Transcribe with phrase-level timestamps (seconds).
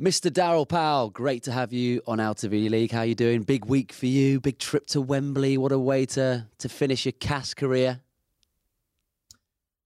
[0.00, 0.30] Mr.
[0.30, 2.90] Daryl Powell, great to have you on Out of League.
[2.90, 3.42] How you doing?
[3.42, 4.40] Big week for you.
[4.40, 5.58] Big trip to Wembley.
[5.58, 8.00] What a way to to finish your Cas career.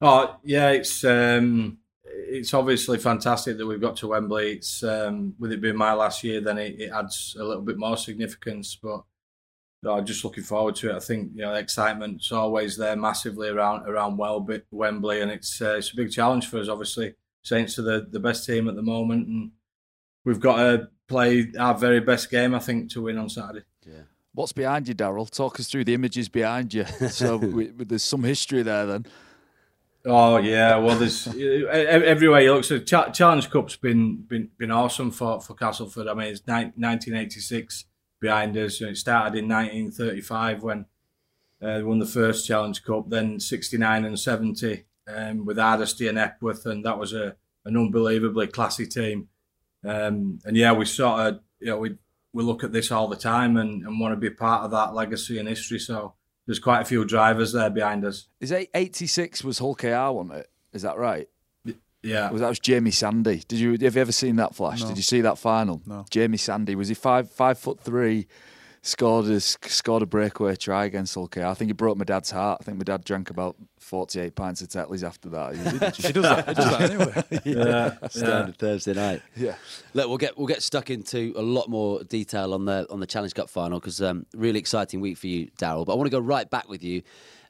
[0.01, 4.53] Oh yeah, it's um, it's obviously fantastic that we've got to Wembley.
[4.53, 7.77] It's um, with it being my last year, then it, it adds a little bit
[7.77, 8.79] more significance.
[8.81, 9.03] But
[9.85, 10.97] I'm just looking forward to it.
[10.97, 14.17] I think you know the excitement's always there massively around around
[14.71, 16.69] Wembley, and it's uh, it's a big challenge for us.
[16.69, 19.51] Obviously, Saints are the, the best team at the moment, and
[20.25, 23.65] we've got to play our very best game, I think, to win on Saturday.
[23.87, 24.03] Yeah.
[24.33, 25.31] What's behind you, Daryl?
[25.31, 26.85] Talk us through the images behind you.
[27.09, 29.07] So we, there's some history there, then.
[30.07, 32.65] Oh yeah, well, there's everywhere you look.
[32.65, 36.09] So Challenge Cup's been been been awesome for for Castleford.
[36.09, 37.87] I mean, it's 1986
[38.21, 38.83] behind us.
[38.83, 40.87] It started in 1935 when
[41.63, 43.09] uh, won the first Challenge Cup.
[43.09, 48.49] Then 69 and 70 um, with Hardisty and Hepworth, and that was a an unbelievably
[48.49, 49.29] classy team.
[49.85, 51.97] Um, and yeah, we sort of, you know, we
[52.33, 54.95] we look at this all the time and, and want to be part of that
[54.95, 55.79] legacy and history.
[55.79, 56.15] So
[56.47, 58.27] there's quite a few drivers there behind us.
[58.41, 60.51] Is it 86 was Hull KR, wasn't it?
[60.73, 61.29] Is that right?
[62.03, 62.31] Yeah.
[62.31, 63.43] Was that was Jamie Sandy?
[63.49, 64.83] Did you have you ever seen that flash?
[64.83, 64.89] No.
[64.89, 65.81] Did you see that final?
[65.87, 66.05] No.
[66.11, 68.27] Jamie Sandy was he five five foot three?
[68.85, 72.59] Scored a scored a breakaway try against Hull I think he broke my dad's heart.
[72.61, 75.55] I think my dad drank about forty eight pints of Tetleys after that.
[76.05, 76.49] He, does that.
[76.49, 77.25] He does that anyway.
[77.45, 78.09] yeah, yeah.
[78.09, 79.23] standard Thursday night.
[79.35, 79.55] Yeah.
[79.95, 83.07] Look, we'll get we'll get stuck into a lot more detail on the on the
[83.07, 85.87] Challenge Cup final because um, really exciting week for you, Daryl.
[85.87, 87.03] But I want to go right back with you.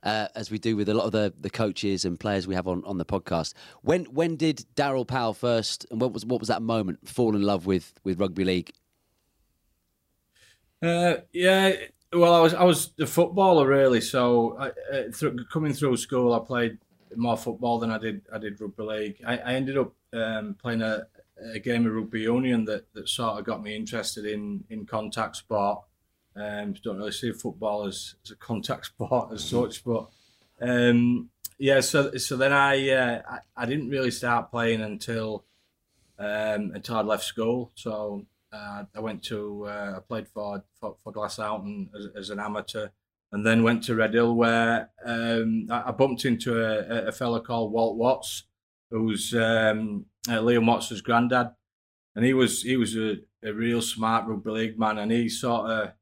[0.02, 2.68] Uh, as we do with a lot of the, the coaches and players we have
[2.68, 3.54] on, on the podcast.
[3.80, 7.40] When when did Daryl Powell first, and what was what was that moment, fall in
[7.40, 8.70] love with with rugby league
[10.84, 11.72] uh, yeah,
[12.12, 14.00] well, I was I was a footballer really.
[14.00, 16.78] So I, uh, th- coming through school, I played
[17.16, 19.16] more football than I did I did rugby league.
[19.26, 21.06] I, I ended up um, playing a,
[21.54, 25.36] a, game of rugby union that, that sort of got me interested in in contact
[25.36, 25.82] sport.
[26.36, 30.08] Um, don't really see football as, as a contact sport as such, but
[30.60, 31.80] um, yeah.
[31.80, 35.44] So so then I, uh, I, I didn't really start playing until
[36.18, 37.70] um, until I left school.
[37.74, 41.38] So uh, I went to uh, I played for for, for as,
[42.16, 42.88] as, an amateur,
[43.32, 47.72] and then went to Redhill where um, I, I, bumped into a, a fellow called
[47.72, 48.44] Walt Watts,
[48.90, 51.50] who's um, uh, Liam Watts' granddad,
[52.14, 55.70] and he was he was a, a real smart rugby league man, and he sort
[55.70, 55.92] of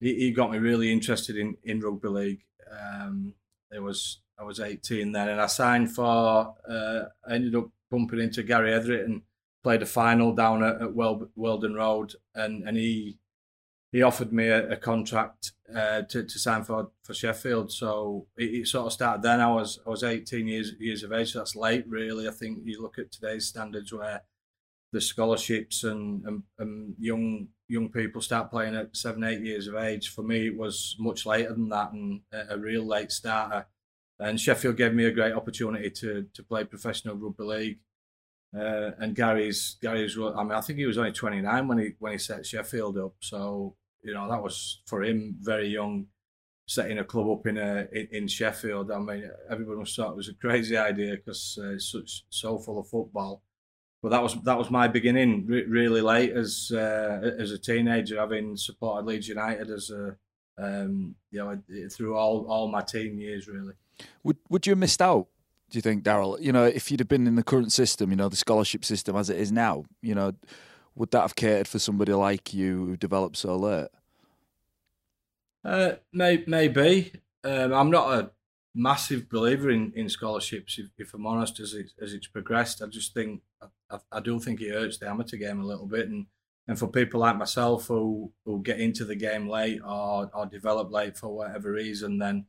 [0.00, 2.44] he, he got me really interested in in rugby league.
[2.70, 3.34] Um,
[3.72, 6.54] it was I was 18 then, and I signed for.
[6.68, 9.22] Uh, I ended up bumping into Gary Hetherington and
[9.64, 13.18] played a final down at, at Wheldon Road, and, and he
[13.90, 17.70] he offered me a, a contract uh, to, to sign for, for Sheffield.
[17.70, 19.40] So it, it, sort of started then.
[19.40, 21.32] I was I was 18 years years of age.
[21.32, 22.26] So that's late, really.
[22.26, 24.22] I think you look at today's standards where
[24.92, 29.76] the scholarships and, and, and young young people start playing at seven eight years of
[29.76, 30.08] age.
[30.08, 33.66] For me, it was much later than that, and a, a real late starter.
[34.18, 37.78] And Sheffield gave me a great opportunity to to play professional rugby league.
[38.56, 42.12] Uh, and Gary's Gary's I mean I think he was only 29 when he when
[42.12, 43.14] he set Sheffield up.
[43.20, 46.06] So you know that was for him very young
[46.66, 48.92] setting a club up in a in, in Sheffield.
[48.92, 52.58] I mean everyone was thought it was a crazy idea because uh, it's such so
[52.58, 53.42] full of football.
[54.02, 58.20] But that was that was my beginning re- really late as uh, as a teenager
[58.20, 60.16] having supported Leeds United as a
[60.58, 63.74] um, you know through all all my teen years really.
[64.22, 65.26] Would would you have missed out
[65.74, 66.40] do you think, Daryl?
[66.40, 69.16] You know, if you'd have been in the current system, you know, the scholarship system
[69.16, 70.32] as it is now, you know,
[70.94, 73.88] would that have catered for somebody like you who developed so late?
[75.64, 77.12] Uh, may, maybe.
[77.42, 78.30] Um, I'm not a
[78.72, 82.80] massive believer in, in scholarships, if, if I'm honest, as, it, as it's progressed.
[82.80, 83.42] I just think,
[83.90, 86.08] I, I do think it hurts the amateur game a little bit.
[86.08, 86.26] And,
[86.68, 90.92] and for people like myself who, who get into the game late or, or develop
[90.92, 92.46] late for whatever reason, then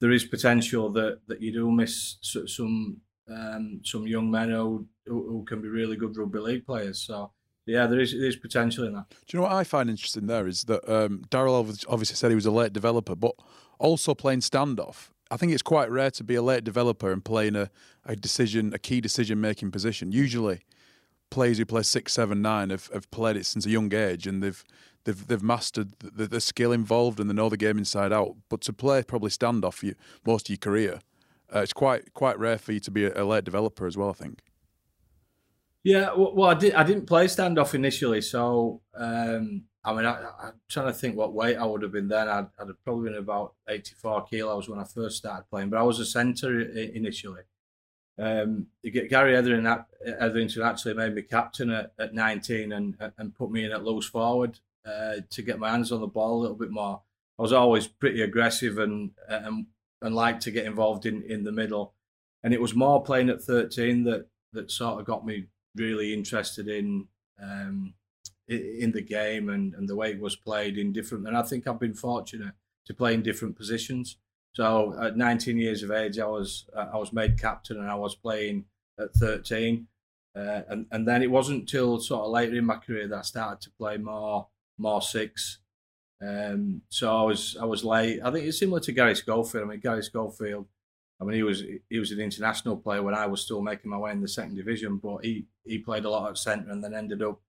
[0.00, 3.00] there is potential that, that you do miss some
[3.30, 7.00] um, some young men who, who can be really good rugby league players.
[7.00, 7.32] So
[7.66, 9.10] yeah, there is there is potential in that.
[9.10, 12.34] Do you know what I find interesting there is that um, Daryl obviously said he
[12.34, 13.34] was a late developer, but
[13.78, 15.10] also playing standoff.
[15.30, 17.70] I think it's quite rare to be a late developer and playing a,
[18.06, 20.10] a decision, a key decision making position.
[20.10, 20.60] Usually,
[21.30, 24.42] players who play six, seven, nine have, have played it since a young age and
[24.42, 24.64] they've
[25.04, 28.36] they've they've mastered the, the skill involved and they know the game inside out.
[28.48, 29.94] But to play probably standoff for you,
[30.26, 31.00] most of your career,
[31.54, 34.10] uh, it's quite quite rare for you to be a, a late developer as well.
[34.10, 34.40] I think.
[35.84, 36.74] Yeah, well, I did.
[36.74, 41.32] I didn't play standoff initially, so um, I mean, I, am trying to think what
[41.32, 42.28] weight I would have been then.
[42.28, 45.82] I'd, I'd have probably been about 84 kilos when I first started playing, but I
[45.82, 47.42] was a centre initially.
[48.18, 53.70] Um, Gary Hetherington actually made me captain at, at 19 and and put me in
[53.70, 54.58] at loose forward
[54.88, 57.02] uh, to get my hands on the ball a little bit more.
[57.38, 59.66] I was always pretty aggressive and and
[60.00, 61.94] and liked to get involved in, in the middle.
[62.42, 66.68] And it was more playing at 13 that that sort of got me really interested
[66.68, 67.08] in
[67.42, 67.94] um,
[68.48, 71.26] in the game and, and the way it was played in different.
[71.28, 72.54] And I think I've been fortunate
[72.86, 74.16] to play in different positions.
[74.54, 78.14] So at 19 years of age, I was I was made captain and I was
[78.14, 78.64] playing
[78.98, 79.86] at 13.
[80.34, 83.22] Uh, and and then it wasn't until sort of later in my career that I
[83.22, 85.58] started to play more more six.
[86.20, 88.20] Um, so I was I was late.
[88.22, 89.64] I think it's similar to Gary Schofield.
[89.64, 90.66] I mean Gary Schofield.
[91.20, 93.98] I mean he was he was an international player when I was still making my
[93.98, 96.94] way in the second division, but he he played a lot at centre and then
[96.94, 97.40] ended up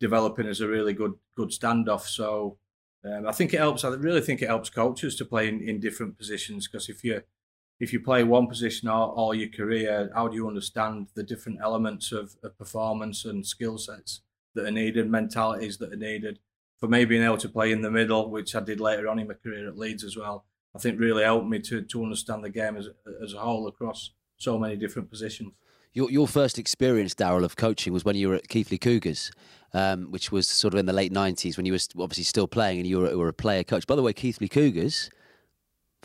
[0.00, 2.02] developing as a really good good standoff.
[2.02, 2.58] So
[3.04, 3.84] um, I think it helps.
[3.84, 7.22] I really think it helps coaches to play in, in different positions because if you
[7.78, 11.58] if you play one position all, all your career, how do you understand the different
[11.62, 14.22] elements of, of performance and skill sets
[14.54, 16.38] that are needed, mentalities that are needed?
[16.78, 19.28] For me, being able to play in the middle, which I did later on in
[19.28, 20.44] my career at Leeds as well,
[20.74, 22.88] I think really helped me to, to understand the game as,
[23.22, 25.52] as a whole across so many different positions.
[25.94, 29.30] Your, your first experience, Daryl, of coaching was when you were at Keighley Cougars,
[29.72, 32.78] um, which was sort of in the late 90s when you were obviously still playing
[32.78, 33.86] and you were, were a player coach.
[33.86, 35.08] By the way, Keighley Cougars,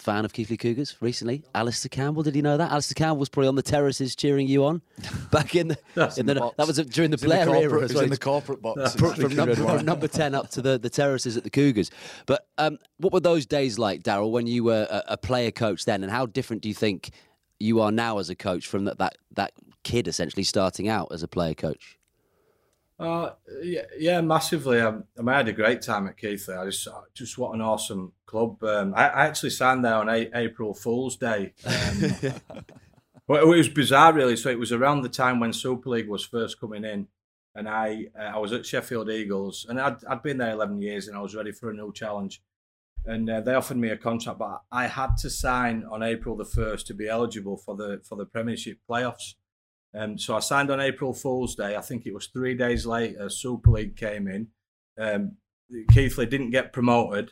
[0.01, 1.43] fan of Keighley Cougars recently.
[1.55, 2.71] Alastair Campbell, did you know that?
[2.71, 4.81] Alastair Campbell was probably on the terraces cheering you on
[5.31, 5.77] back in the.
[6.17, 8.03] in the, the that was during the Blair the era.
[8.03, 8.95] In the corporate box.
[8.95, 11.91] From, from, number, from, number, 10 up to the, the terraces at the Cougars.
[12.25, 15.85] But um, what were those days like, Daryl, when you were a, a, player coach
[15.85, 16.03] then?
[16.03, 17.11] And how different do you think
[17.59, 19.53] you are now as a coach from that, that, that
[19.83, 21.97] kid essentially starting out as a player coach?
[23.01, 23.33] Uh,
[23.63, 24.79] yeah, yeah, massively.
[24.79, 26.53] Um, I, mean, I had a great time at Keighley.
[26.53, 28.63] I just, just what an awesome club.
[28.63, 31.53] Um, I, I, actually signed there on a- April Fool's Day.
[31.65, 32.15] Um,
[33.27, 34.37] well, it was bizarre, really.
[34.37, 37.07] So it was around the time when Super League was first coming in,
[37.55, 41.07] and I, uh, I was at Sheffield Eagles, and I'd, I'd been there eleven years,
[41.07, 42.43] and I was ready for a new challenge.
[43.03, 46.45] And uh, they offered me a contract, but I had to sign on April the
[46.45, 49.33] first to be eligible for the for the Premiership playoffs.
[49.93, 51.75] Um, so I signed on April Fool's Day.
[51.75, 53.29] I think it was three days later.
[53.29, 54.47] Super League came in.
[54.97, 55.33] Um,
[55.91, 57.31] Keighley didn't get promoted,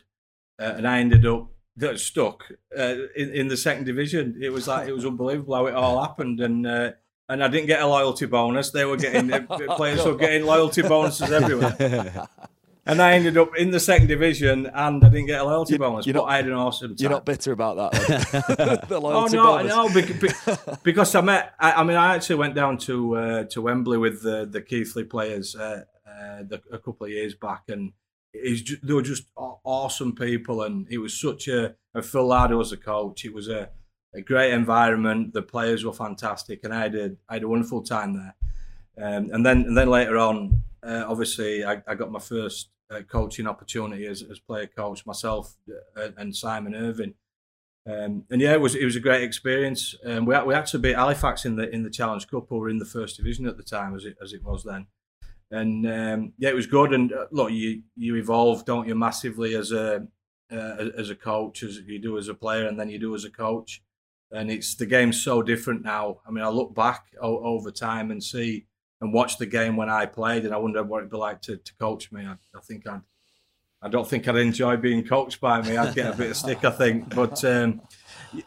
[0.60, 1.48] uh, and I ended up
[1.96, 2.44] stuck
[2.76, 4.38] uh, in, in the second division.
[4.42, 6.92] It was like it was unbelievable how it all happened, and uh,
[7.28, 8.70] and I didn't get a loyalty bonus.
[8.70, 9.30] They were getting
[9.76, 12.28] players were getting loyalty bonuses everywhere.
[12.86, 15.78] and I ended up in the second division, and I didn't get a loyalty you,
[15.78, 16.06] bonus.
[16.06, 16.96] But not, I had an awesome time.
[16.98, 18.84] You're not bitter about that.
[18.88, 20.54] the loyalty oh no, bonus.
[20.56, 21.54] no, because I met.
[21.58, 25.04] I, I, mean, I actually went down to uh, to Wembley with the the Keighley
[25.04, 27.92] players uh, uh, the, a couple of years back, and
[28.34, 32.72] just, they were just awesome people, and it was such a, a Phil Larder was
[32.72, 33.24] a coach.
[33.24, 33.68] It was a,
[34.14, 35.34] a great environment.
[35.34, 38.34] The players were fantastic, and I had a, I had a wonderful time there.
[39.00, 43.00] Um, and then and then later on, uh, obviously, I, I, got my first uh,
[43.00, 45.56] coaching opportunity as, as player coach myself
[45.96, 47.14] uh, and Simon Irving.
[47.86, 49.94] Um, and yeah, it was it was a great experience.
[50.04, 52.84] Um, we we to beat Halifax in the in the Challenge Cup, or in the
[52.84, 54.86] first division at the time, as it as it was then.
[55.50, 56.92] And um, yeah, it was good.
[56.92, 60.06] And uh, look, you you evolve, don't you, massively as a
[60.52, 63.24] uh, as a coach, as you do as a player, and then you do as
[63.24, 63.82] a coach.
[64.30, 66.20] And it's the game's so different now.
[66.26, 68.66] I mean, I look back o- over time and see
[69.00, 71.56] and watch the game when I played, and I wonder what it'd be like to,
[71.56, 72.26] to coach me.
[72.26, 73.00] I, I think I'd,
[73.82, 75.76] I don't think I'd enjoy being coached by me.
[75.76, 77.14] I'd get a bit of stick, I think.
[77.14, 77.80] But um,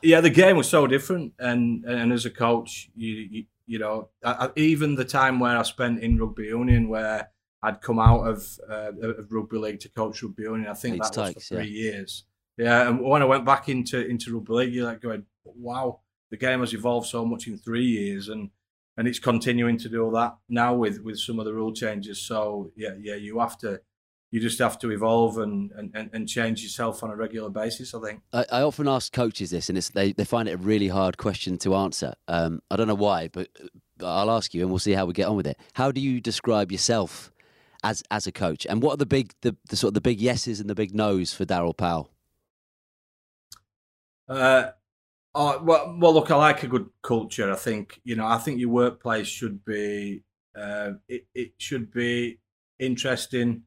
[0.01, 4.09] yeah, the game was so different, and and as a coach, you you, you know,
[4.23, 7.29] I, even the time where I spent in rugby union, where
[7.63, 11.15] I'd come out of, uh, of rugby league to coach rugby union, I think that
[11.15, 11.91] was for three yeah.
[11.91, 12.25] years.
[12.57, 16.37] Yeah, and when I went back into into rugby league, you're like going, wow, the
[16.37, 18.51] game has evolved so much in three years, and
[18.97, 22.21] and it's continuing to do all that now with with some of the rule changes.
[22.21, 23.81] So yeah, yeah, you have to.
[24.31, 27.93] You just have to evolve and, and, and change yourself on a regular basis.
[27.93, 28.21] I think.
[28.33, 31.59] I, I often ask coaches this, and they, they find it a really hard question
[31.59, 32.15] to answer.
[32.27, 33.49] Um, I don't know why, but
[34.01, 35.59] I'll ask you, and we'll see how we get on with it.
[35.73, 37.31] How do you describe yourself
[37.83, 40.19] as as a coach, and what are the big the, the sort of the big
[40.19, 42.09] yeses and the big nos for Daryl Powell?
[44.27, 44.71] Uh,
[45.35, 47.51] Oh, well, well, look, I like a good culture.
[47.51, 50.23] I think you know, I think your workplace should be
[50.55, 52.39] uh, it, it should be
[52.79, 53.63] interesting,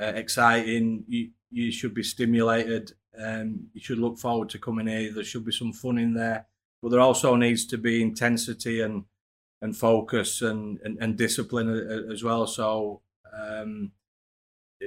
[0.00, 1.04] uh, exciting.
[1.08, 2.92] You you should be stimulated.
[3.18, 5.12] Um, you should look forward to coming here.
[5.12, 6.46] There should be some fun in there,
[6.82, 9.04] but there also needs to be intensity and
[9.62, 11.70] and focus and and, and discipline
[12.12, 12.46] as well.
[12.46, 13.00] So
[13.32, 13.92] um,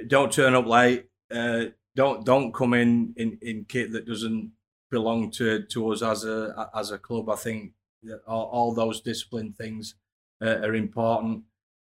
[0.06, 1.06] don't turn up late.
[1.34, 4.52] Uh, don't don't come in in in kit that doesn't
[4.92, 7.28] belong to to us as a as a club.
[7.28, 7.72] I think
[8.28, 9.96] all, all those discipline things
[10.40, 11.44] uh, are important.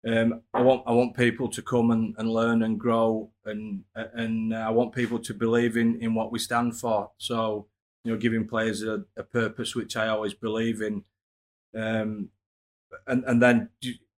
[0.07, 4.55] Um, I want I want people to come and, and learn and grow, and and
[4.55, 7.11] I want people to believe in, in what we stand for.
[7.17, 7.67] So
[8.03, 11.03] you know, giving players a, a purpose, which I always believe in,
[11.75, 12.29] um,
[13.07, 13.69] and and then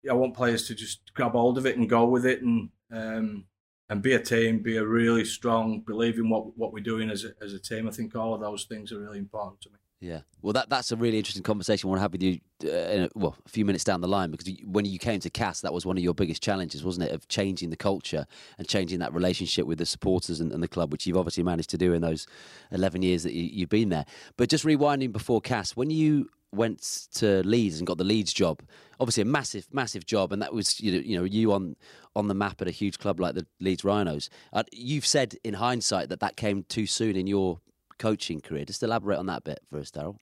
[0.09, 3.45] I want players to just grab hold of it and go with it, and um,
[3.89, 7.23] and be a team, be a really strong, believe in what what we're doing as
[7.23, 7.87] a, as a team.
[7.87, 9.77] I think all of those things are really important to me.
[9.99, 12.39] Yeah, well, that that's a really interesting conversation I want to have with you.
[12.63, 15.61] Uh, a, well, a few minutes down the line, because when you came to Cas,
[15.61, 18.27] that was one of your biggest challenges, wasn't it, of changing the culture
[18.59, 21.71] and changing that relationship with the supporters and, and the club, which you've obviously managed
[21.71, 22.27] to do in those
[22.71, 24.05] eleven years that you, have been there.
[24.37, 28.61] But just rewinding before Cas, when you went to Leeds and got the Leeds job,
[28.99, 31.75] obviously a massive, massive job, and that was you know you know you on
[32.15, 34.29] on the map at a huge club like the Leeds Rhinos.
[34.53, 37.59] Uh, you've said in hindsight that that came too soon in your
[37.99, 38.65] coaching career.
[38.65, 40.17] Just elaborate on that bit for us, Daryl.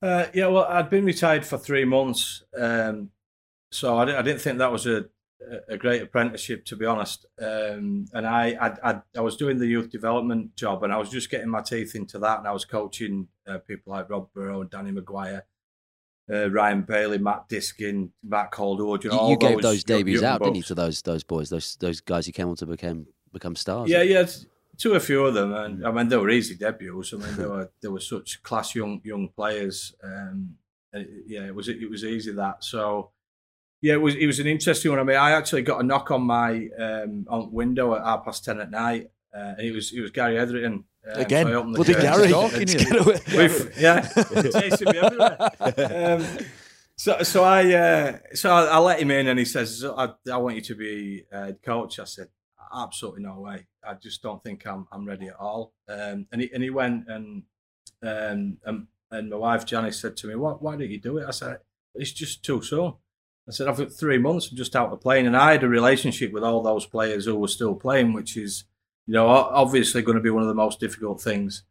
[0.00, 3.10] Uh, yeah, well, I'd been retired for three months, um,
[3.70, 5.04] so I, I, didn't think that was a,
[5.68, 7.26] a great apprenticeship, to be honest.
[7.40, 11.10] Um, and I, I, I, I, was doing the youth development job, and I was
[11.10, 14.60] just getting my teeth into that, and I was coaching uh, people like Rob Burrow
[14.60, 15.42] and Danny McGuire.
[16.32, 19.04] Uh, Ryan Bailey, Matt Diskin, Matt Calderwood.
[19.04, 21.50] You, know, you, you gave those, those debuts out, didn't you, to those those boys,
[21.50, 23.90] those those guys who came on to become become stars?
[23.90, 24.26] Yeah, yeah
[24.78, 27.12] to a few of them, and I mean they were easy debuts.
[27.12, 29.94] I mean they were they were such class young young players.
[30.02, 30.56] Um,
[31.26, 32.64] yeah, it was it was easy that.
[32.64, 33.10] So
[33.82, 35.00] yeah, it was it was an interesting one.
[35.00, 38.44] I mean, I actually got a knock on my um, on window at half past
[38.44, 40.84] ten at night, uh, and it was it was Gary Hetherington.
[41.04, 42.28] Um, Again, so bloody Gary,
[43.76, 44.08] yeah,
[44.52, 45.50] chasing me everywhere.
[45.60, 46.46] Um,
[46.94, 50.36] so, so I, uh, so I, I, let him in, and he says, "I, I
[50.36, 52.28] want you to be uh, coach." I said,
[52.72, 55.72] "Absolutely no way." I just don't think I'm I'm ready at all.
[55.88, 57.42] Um, and he and he went and
[58.00, 60.62] um, and and my wife Janice said to me, "What?
[60.62, 61.58] Why don't you do it?" I said,
[61.96, 62.94] "It's just too soon."
[63.48, 64.50] I said, "I've got three months.
[64.50, 67.36] I'm just out of playing." And I had a relationship with all those players who
[67.36, 68.64] were still playing, which is,
[69.06, 71.64] you know, obviously going to be one of the most difficult things.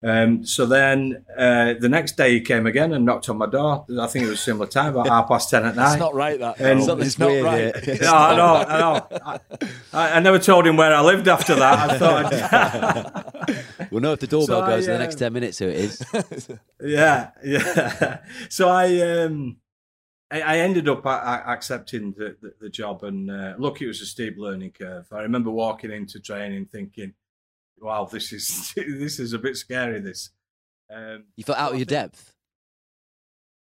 [0.00, 3.84] Um, so then uh, the next day he came again and knocked on my door.
[4.00, 5.94] I think it was similar time, about half past ten at night.
[5.94, 6.60] It's not right that.
[6.60, 7.74] And, no, it's not right.
[8.00, 9.38] no, I know, I know.
[9.92, 11.90] I, I, never told him where I lived after that.
[11.90, 13.64] I thought.
[13.90, 15.76] we'll know if the doorbell so goes I, in the next ten minutes who it
[15.76, 16.48] is.
[16.80, 18.18] yeah, yeah.
[18.50, 19.00] So I.
[19.00, 19.56] Um,
[20.30, 24.34] I, ended up accepting the, the, the job, and uh, look, it was a steep
[24.36, 25.06] learning curve.
[25.10, 27.14] I remember walking into training thinking,
[27.80, 30.00] wow, this is this is a bit scary.
[30.00, 30.30] This.
[30.90, 32.34] Um, you felt out of your depth.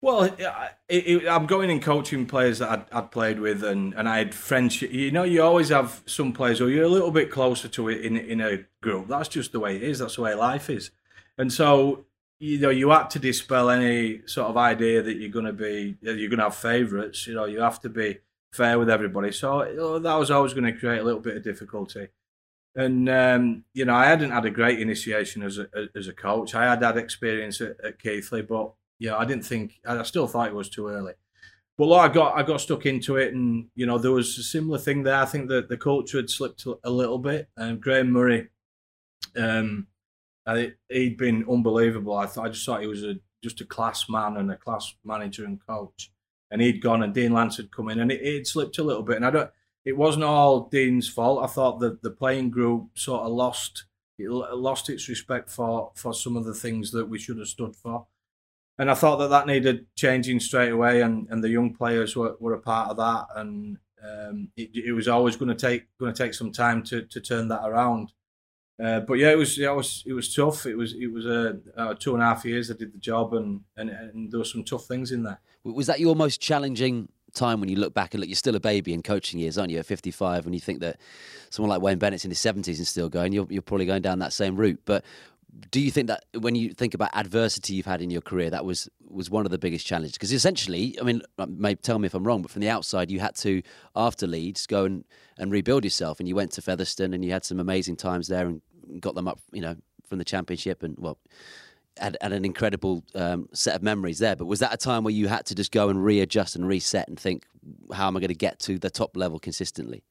[0.01, 0.39] Well, it,
[0.87, 4.33] it, I'm going and coaching players that I'd, I'd, played with, and, and I had
[4.33, 4.93] friendship.
[4.93, 8.05] You know, you always have some players who you're a little bit closer to it
[8.05, 9.07] in in a group.
[9.09, 9.99] That's just the way it is.
[9.99, 10.91] That's the way life is.
[11.37, 12.05] And so,
[12.39, 15.97] you know, you have to dispel any sort of idea that you're going to be
[16.01, 17.27] you're going to have favourites.
[17.27, 18.19] You know, you have to be
[18.53, 19.31] fair with everybody.
[19.31, 22.07] So you know, that was always going to create a little bit of difficulty.
[22.75, 26.55] And um, you know, I hadn't had a great initiation as a as a coach.
[26.55, 29.79] I had had experience at, at Keighley, but yeah, I didn't think.
[29.85, 31.13] I still thought it was too early.
[31.77, 34.43] But look, I got I got stuck into it, and you know, there was a
[34.43, 35.15] similar thing there.
[35.15, 37.49] I think that the culture had slipped a little bit.
[37.57, 38.47] And um, Graham Murray,
[39.35, 39.87] um,
[40.89, 42.15] He'd been unbelievable.
[42.15, 44.93] I thought I just thought he was a just a class man and a class
[45.03, 46.11] manager and coach.
[46.51, 49.03] And he'd gone, and Dean Lance had come in, and it, it slipped a little
[49.03, 49.17] bit.
[49.17, 49.51] And I don't
[49.85, 51.43] it wasn't all Dean's fault.
[51.43, 53.85] I thought that the playing group sort of lost
[54.17, 57.75] it lost its respect for for some of the things that we should have stood
[57.75, 58.07] for.
[58.77, 62.37] And I thought that that needed changing straight away, and, and the young players were,
[62.39, 63.25] were a part of that.
[63.35, 67.01] And um, it, it, was always going to take going to take some time to,
[67.03, 68.13] to turn that around.
[68.81, 70.65] Uh, but yeah, it was it was it was tough.
[70.65, 73.33] It was it was a uh, two and a half years I did the job,
[73.33, 75.39] and, and and there were some tough things in there.
[75.63, 78.59] Was that your most challenging time when you look back and look, you're still a
[78.59, 79.79] baby in coaching years, aren't you?
[79.79, 80.97] At 55, when you think that
[81.49, 84.19] someone like Wayne Bennett's in his 70s and still going, you're, you're probably going down
[84.19, 84.79] that same route.
[84.85, 85.03] But
[85.71, 88.65] do you think that when you think about adversity you've had in your career, that
[88.65, 90.13] was was one of the biggest challenges?
[90.13, 93.19] Because essentially, I mean, may tell me if I'm wrong, but from the outside, you
[93.19, 93.61] had to
[93.95, 95.05] after Leeds go and,
[95.37, 98.45] and rebuild yourself, and you went to Featherstone, and you had some amazing times there,
[98.45, 98.61] and
[98.99, 99.75] got them up, you know,
[100.07, 101.17] from the Championship, and well,
[101.97, 104.35] had, had an incredible um, set of memories there.
[104.35, 107.07] But was that a time where you had to just go and readjust and reset
[107.07, 107.45] and think,
[107.93, 110.03] how am I going to get to the top level consistently?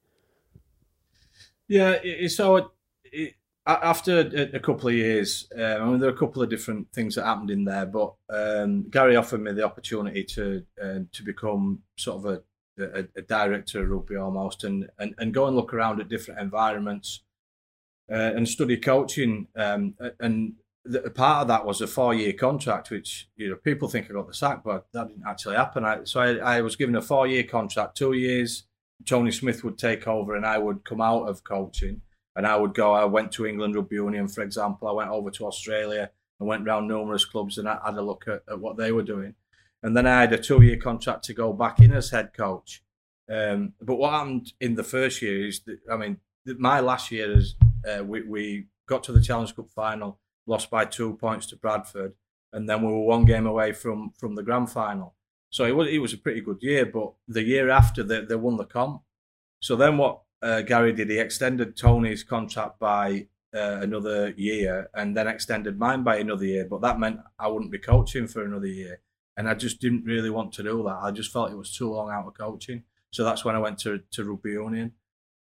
[1.67, 2.65] Yeah, so it,
[3.05, 3.35] it,
[3.67, 7.15] after a, couple of years, um, I mean, there are a couple of different things
[7.15, 11.83] that happened in there, but um, Gary offered me the opportunity to uh, to become
[11.95, 15.73] sort of a, a, a, director of rugby almost, and, and, and go and look
[15.73, 17.21] around at different environments
[18.11, 19.47] uh, and study coaching.
[19.55, 20.53] Um, and
[20.85, 24.27] the, part of that was a four-year contract, which you know people think I got
[24.27, 25.85] the sack, but that didn't actually happen.
[25.85, 28.63] I, so I, I was given a four-year contract, two years.
[29.05, 32.01] Tony Smith would take over, and I would come out of coaching,
[32.35, 32.93] and I would go.
[32.93, 34.87] I went to England Rugby Union, for example.
[34.87, 38.25] I went over to Australia and went around numerous clubs and I had a look
[38.27, 39.35] at, at what they were doing.
[39.83, 42.83] And then I had a two-year contract to go back in as head coach.
[43.31, 47.31] Um, but what happened in the first year is, that, I mean, my last year
[47.31, 47.55] is
[47.87, 50.19] uh, we, we got to the Challenge Cup final
[50.49, 52.13] lost by two points to Bradford,
[52.51, 55.15] and then we were one game away from from the grand final.
[55.49, 56.85] So it was it was a pretty good year.
[56.85, 59.03] But the year after, they, they won the comp.
[59.61, 65.15] So then what uh, Gary did, he extended Tony's contract by uh, another year, and
[65.15, 66.65] then extended mine by another year.
[66.69, 69.01] But that meant I wouldn't be coaching for another year,
[69.37, 70.99] and I just didn't really want to do that.
[71.01, 72.83] I just felt it was too long out of coaching.
[73.11, 74.93] So that's when I went to to rugby union.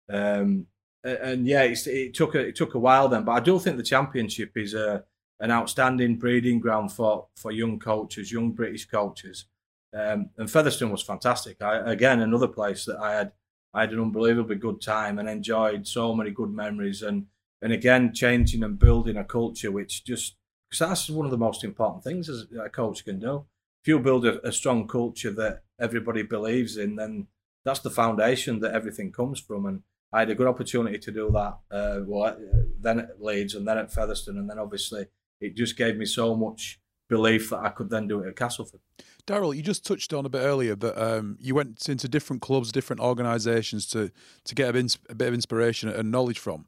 [0.08, 0.66] Um,
[1.06, 3.82] and yeah, it took a, it took a while then, but I do think the
[3.82, 5.04] championship is a
[5.38, 9.46] an outstanding breeding ground for for young coaches, young British coaches.
[9.94, 11.62] Um, and Featherstone was fantastic.
[11.62, 13.32] I, again, another place that I had
[13.72, 17.02] I had an unbelievably good time and enjoyed so many good memories.
[17.02, 17.26] And
[17.62, 20.36] and again, changing and building a culture, which just
[20.68, 23.44] because that's one of the most important things as a coach can do.
[23.82, 27.28] If you build a, a strong culture that everybody believes in, then
[27.64, 29.66] that's the foundation that everything comes from.
[29.66, 29.82] And
[30.16, 31.58] I had a good opportunity to do that.
[31.70, 32.34] Uh, well,
[32.80, 35.08] then at Leeds and then at Featherstone, and then obviously
[35.42, 36.80] it just gave me so much
[37.10, 38.80] belief that I could then do it at Castleford.
[39.26, 42.72] Daryl, you just touched on a bit earlier that um, you went into different clubs,
[42.72, 44.10] different organisations to
[44.44, 46.64] to get a, ins- a, bit of inspiration and knowledge from.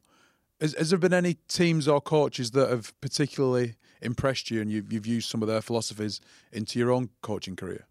[0.61, 4.93] Has, has, there been any teams or coaches that have particularly impressed you, and you've,
[4.93, 6.21] you've used some of their philosophies
[6.53, 7.87] into your own coaching career?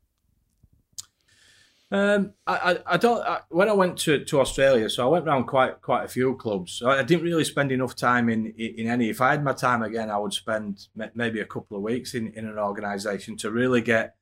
[1.89, 3.21] Um, I, I, don't.
[3.21, 6.35] I, when I went to, to Australia, so I went around quite quite a few
[6.35, 6.83] clubs.
[6.85, 9.09] I didn't really spend enough time in in any.
[9.09, 12.33] If I had my time again, I would spend maybe a couple of weeks in,
[12.33, 14.17] in an organisation to really get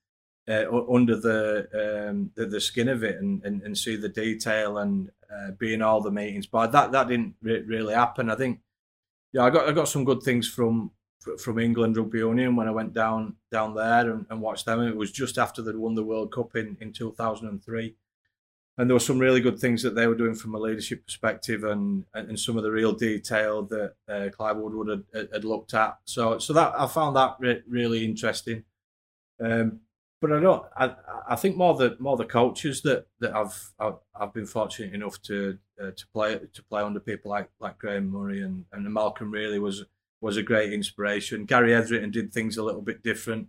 [0.47, 4.77] uh, under the, um, the, the skin of it and, and, and see the detail
[4.77, 6.45] and uh, be in all the meetings.
[6.45, 8.29] But that that didn't re- really happen.
[8.29, 8.59] I think
[9.33, 10.91] yeah, I got I got some good things from
[11.39, 14.81] from England Rugby Union when I went down down there and, and watched them.
[14.81, 17.95] It was just after they'd won the World Cup in, in 2003.
[18.77, 21.63] And there were some really good things that they were doing from a leadership perspective
[21.63, 25.97] and, and some of the real detail that uh, Clive Woodward had, had, looked at.
[26.03, 28.65] So so that I found that re- really interesting.
[29.41, 29.79] Um,
[30.21, 30.65] but I don't.
[30.75, 30.95] I,
[31.29, 35.21] I think more the more the coaches that, that I've, I've, I've been fortunate enough
[35.23, 39.31] to uh, to play to play under people like like Graham Murray and, and Malcolm
[39.31, 39.85] really was
[40.25, 41.45] was a great inspiration.
[41.45, 43.47] Gary Hetherington did things a little bit different,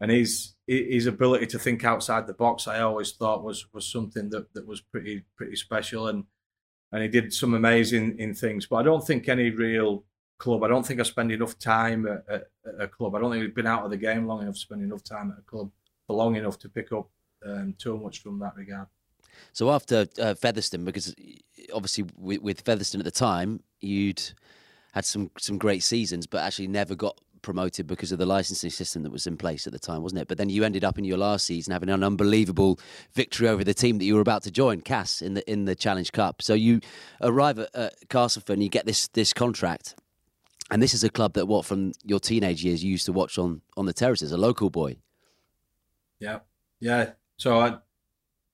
[0.00, 4.30] and his his ability to think outside the box, I always thought was was something
[4.30, 6.24] that, that was pretty pretty special, and
[6.92, 8.66] and he did some amazing in things.
[8.66, 10.04] But I don't think any real
[10.38, 10.62] club.
[10.62, 13.16] I don't think I spend enough time at, at, at a club.
[13.16, 15.32] I don't think we've been out of the game long enough to spend enough time
[15.32, 15.72] at a club
[16.06, 17.08] for long enough to pick up
[17.44, 18.86] um, too much from that regard.
[19.52, 21.14] So after uh, Featherstone, because
[21.74, 24.22] obviously with, with Featherstone at the time, you'd
[24.92, 29.02] had some some great seasons, but actually never got promoted because of the licensing system
[29.02, 30.28] that was in place at the time, wasn't it?
[30.28, 32.78] But then you ended up in your last season having an unbelievable
[33.12, 35.74] victory over the team that you were about to join, Cass, in the in the
[35.74, 36.40] Challenge Cup.
[36.40, 36.80] So you
[37.20, 39.96] arrive at, at Castleford and you get this this contract.
[40.70, 43.36] And this is a club that, what, from your teenage years, you used to watch
[43.36, 44.96] on on the terraces, a local boy.
[46.18, 46.38] Yeah,
[46.80, 47.10] yeah.
[47.36, 47.78] So I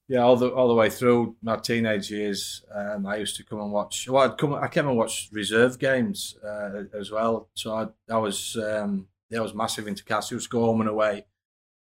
[0.08, 3.60] yeah, all the all the way through my teenage years, um, I used to come
[3.60, 4.08] and watch.
[4.08, 4.54] Well, I'd come.
[4.54, 7.50] I came and watch reserve games uh, as well.
[7.54, 11.26] So I, I was, um, yeah, I was massive into Castles, go home and away.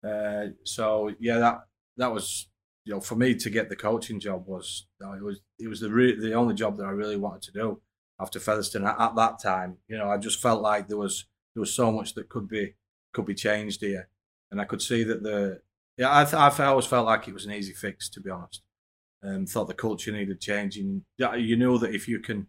[0.08, 1.66] Uh, so yeah, that
[1.98, 2.48] that was,
[2.86, 5.68] you know, for me to get the coaching job was, you know, it was it
[5.68, 7.82] was the re- the only job that I really wanted to do
[8.22, 9.80] after Featherstone at, at that time.
[9.90, 12.76] You know, I just felt like there was there was so much that could be
[13.12, 14.08] could be changed here,
[14.50, 15.60] and I could see that the
[15.98, 18.62] yeah, I, th- I always felt like it was an easy fix, to be honest.
[19.24, 21.06] Um, thought the culture needed changing.
[21.18, 22.48] You know that if you can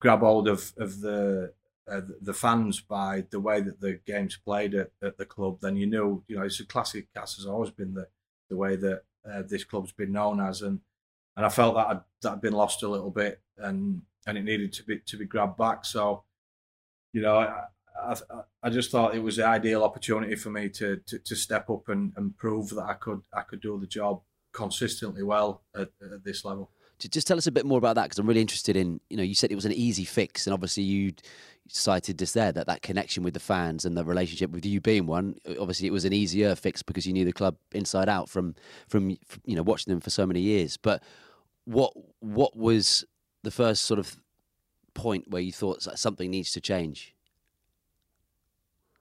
[0.00, 1.52] grab hold of of the
[1.88, 5.76] uh, the fans by the way that the game's played at, at the club, then
[5.76, 7.12] you know, you know, it's a classic.
[7.14, 8.06] Cass has always been the
[8.48, 10.80] the way that uh, this club's been known as, and
[11.36, 14.44] and I felt that had, that had been lost a little bit, and and it
[14.44, 15.84] needed to be to be grabbed back.
[15.84, 16.24] So,
[17.12, 17.64] you know, I,
[18.02, 18.16] I,
[18.62, 21.88] I just thought it was the ideal opportunity for me to, to, to step up
[21.88, 26.24] and, and prove that I could I could do the job consistently well at, at
[26.24, 26.70] this level.
[26.98, 29.00] Just tell us a bit more about that because I'm really interested in.
[29.10, 31.12] You know, you said it was an easy fix, and obviously you
[31.68, 35.06] cited just there that that connection with the fans and the relationship with you being
[35.06, 35.36] one.
[35.60, 38.54] Obviously, it was an easier fix because you knew the club inside out from
[38.88, 40.78] from, you know watching them for so many years.
[40.78, 41.02] But
[41.66, 43.04] what what was
[43.42, 44.16] the first sort of
[44.94, 47.15] point where you thought something needs to change?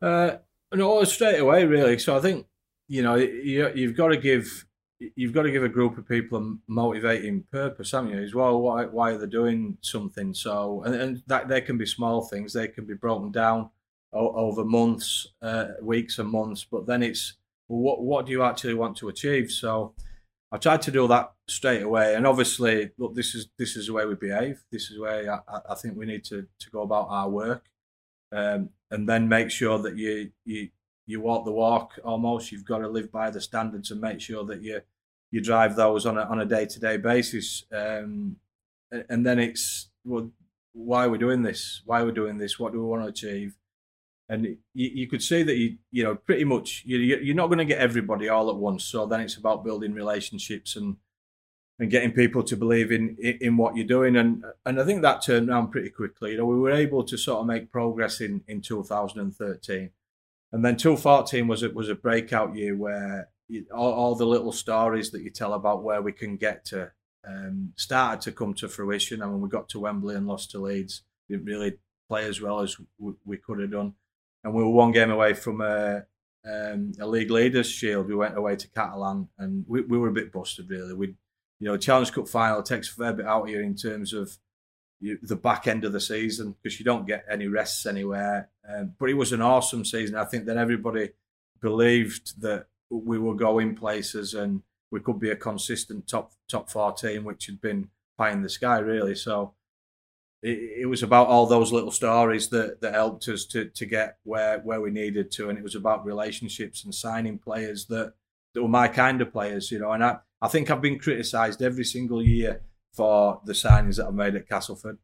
[0.05, 0.37] Uh,
[0.71, 1.97] no, straight away, really.
[1.97, 2.45] So I think
[2.87, 4.65] you know you, you've got to give
[4.99, 8.21] you've got to give a group of people a motivating purpose, haven't you?
[8.21, 10.35] As well, why why are they doing something?
[10.35, 13.71] So and, and that they can be small things, they can be broken down
[14.13, 16.67] over months, uh, weeks, and months.
[16.69, 17.33] But then it's
[17.65, 19.49] what what do you actually want to achieve?
[19.49, 19.95] So
[20.51, 23.93] I tried to do that straight away, and obviously, look, this is this is the
[23.93, 24.63] way we behave.
[24.71, 27.65] This is way I, I think we need to to go about our work,
[28.31, 30.69] um, and then make sure that you you
[31.05, 32.51] you walk the walk almost.
[32.51, 34.81] You've got to live by the standards and make sure that you
[35.31, 37.65] you drive those on a on a day to day basis.
[37.73, 38.38] Um,
[39.10, 40.31] and then it's well,
[40.71, 41.81] why are we doing this?
[41.86, 42.58] Why are we doing this?
[42.58, 43.58] What do we want to achieve?
[44.29, 47.60] And you, you could see that you you know pretty much you you're not going
[47.60, 48.86] to get everybody all at once.
[48.86, 50.95] So then it's about building relationships and
[51.77, 54.15] and getting people to believe in in what you're doing.
[54.15, 56.31] And and I think that turned around pretty quickly.
[56.31, 59.91] You know, we were able to sort of make progress in in 2013
[60.55, 64.53] and then 2014 was a, was a breakout year where you, all, all, the little
[64.53, 66.93] stories that you tell about where we can get to
[67.27, 69.21] um, started to come to fruition.
[69.21, 71.73] And when we got to Wembley and lost to Leeds, we didn't really
[72.07, 73.95] play as well as we, we could have done.
[74.45, 76.05] And we were one game away from a,
[76.49, 78.07] um, a league leaders shield.
[78.07, 80.93] We went away to Catalan, and we, we were a bit busted really.
[80.93, 81.15] We,
[81.65, 84.38] you know, Challenge Cup final takes a fair bit out here in terms of
[84.99, 88.49] you, the back end of the season because you don't get any rests anywhere.
[88.69, 90.15] Um, but it was an awesome season.
[90.15, 91.10] I think that everybody
[91.63, 96.91] believed that we were going places and we could be a consistent top top four
[96.91, 99.15] team, which had been pie in the sky really.
[99.15, 99.56] So
[100.43, 104.19] it, it, was about all those little stories that, that helped us to, to get
[104.21, 108.13] where where we needed to, and it was about relationships and signing players that
[108.54, 109.91] that were my kind of players, you know.
[109.91, 112.62] And I I think I've been criticised every single year
[112.93, 114.99] for the signings that I've made at Castleford.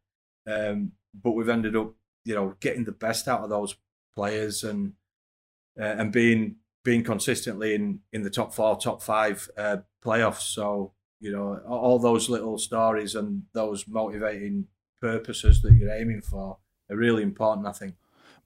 [0.45, 3.75] Um, but we've ended up, you know, getting the best out of those
[4.13, 4.93] players and
[5.79, 10.53] uh, and being being consistently in in the top four, top five uh, playoffs.
[10.53, 14.67] So you know, all those little stories and those motivating
[14.99, 17.65] purposes that you're aiming for are really important.
[17.65, 17.95] I think.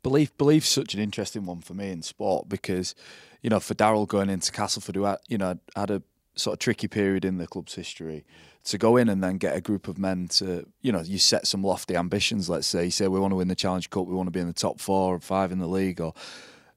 [0.02, 2.94] Belief, belief's such an interesting one for me in sport because,
[3.42, 6.02] you know, for Daryl going into Castleford, who had, you know had a
[6.36, 8.26] sort of tricky period in the club's history,
[8.66, 11.46] to go in and then get a group of men to, you know, you set
[11.48, 12.50] some lofty ambitions.
[12.50, 14.40] Let's say, you say we want to win the Challenge Cup, we want to be
[14.40, 16.14] in the top four or five in the league, or,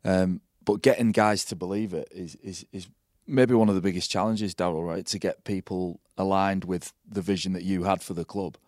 [0.04, 2.88] um, but getting guys to believe it is is is
[3.26, 4.86] maybe one of the biggest challenges, Daryl.
[4.86, 8.58] Right, to get people aligned with the vision that you had for the club.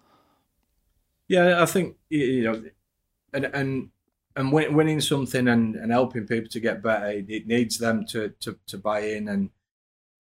[1.29, 2.63] Yeah, I think you know,
[3.35, 3.91] and and
[4.37, 8.59] and winning something and, and helping people to get better, it needs them to to,
[8.67, 9.51] to buy in, and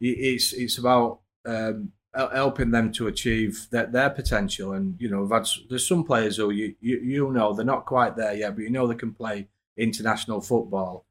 [0.00, 4.72] it's it's about um, helping them to achieve their, their potential.
[4.72, 8.16] And you know, had, there's some players who you, you you know they're not quite
[8.16, 11.06] there yet, but you know they can play international football.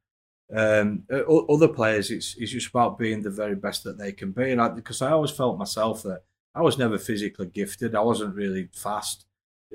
[0.53, 4.51] Um, other players, it's it's just about being the very best that they can be.
[4.51, 6.23] And I, because I always felt myself that
[6.55, 7.95] I was never physically gifted.
[7.95, 9.25] I wasn't really fast.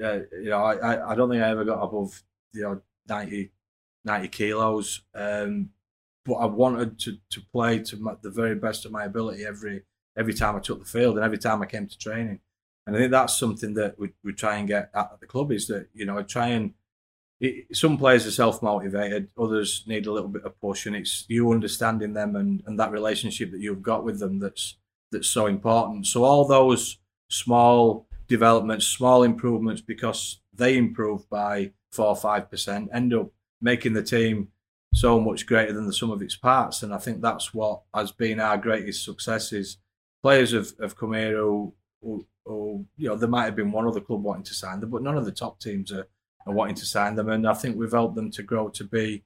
[0.02, 2.22] Uh, you know, I, I don't think I ever got above
[2.52, 3.50] you know 90,
[4.04, 5.02] 90 kilos.
[5.14, 5.70] Um,
[6.24, 9.82] but I wanted to, to play to my, the very best of my ability every
[10.16, 12.40] every time I took the field and every time I came to training.
[12.86, 15.66] And I think that's something that we, we try and get at the club is
[15.68, 16.74] that, you know, I try and
[17.40, 21.24] it, some players are self motivated, others need a little bit of push, and it's
[21.28, 24.76] you understanding them and, and that relationship that you've got with them that's
[25.10, 26.06] that's so important.
[26.06, 32.90] So all those small developments, small improvements, because they improve by four or five percent,
[32.92, 34.48] end up making the team
[34.94, 36.82] so much greater than the sum of its parts.
[36.82, 39.78] And I think that's what has been our greatest success is
[40.22, 43.88] players have, have come here who, who, who, you know, there might have been one
[43.88, 46.06] other club wanting to sign them, but none of the top teams are,
[46.46, 47.28] are wanting to sign them.
[47.28, 49.24] And I think we've helped them to grow to be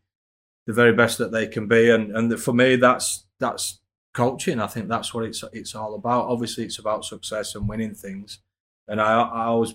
[0.67, 1.91] the very best that they can be.
[1.91, 3.81] And and for me, that's that's
[4.15, 4.61] coaching.
[4.61, 6.29] I think that's what it's it's all about.
[6.29, 8.39] Obviously, it's about success and winning things.
[8.87, 9.75] And I, I always,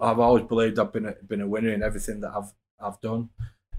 [0.00, 3.30] I've always believed I've been a, been a winner in everything that I've I've done.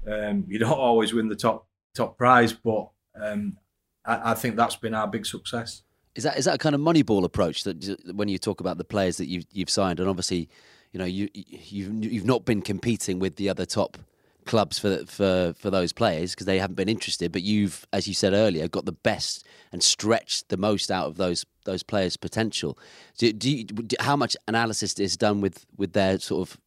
[0.08, 2.89] Um, you don't always win the top top prize, but
[3.20, 3.58] um,
[4.06, 5.84] I, I think that's been our big success.
[6.15, 8.84] Is that is that a kind of Moneyball approach that when you talk about the
[8.84, 10.50] players that you've you've signed, and obviously,
[10.91, 13.98] you know, you you've you've not been competing with the other top
[14.46, 18.13] clubs for for for those players because they haven't been interested, but you've, as you
[18.13, 22.78] said earlier, got the best and stretched the most out of those those players' potential.
[23.18, 23.65] Do, do, you,
[24.00, 26.58] how much analysis is done with with their sort of,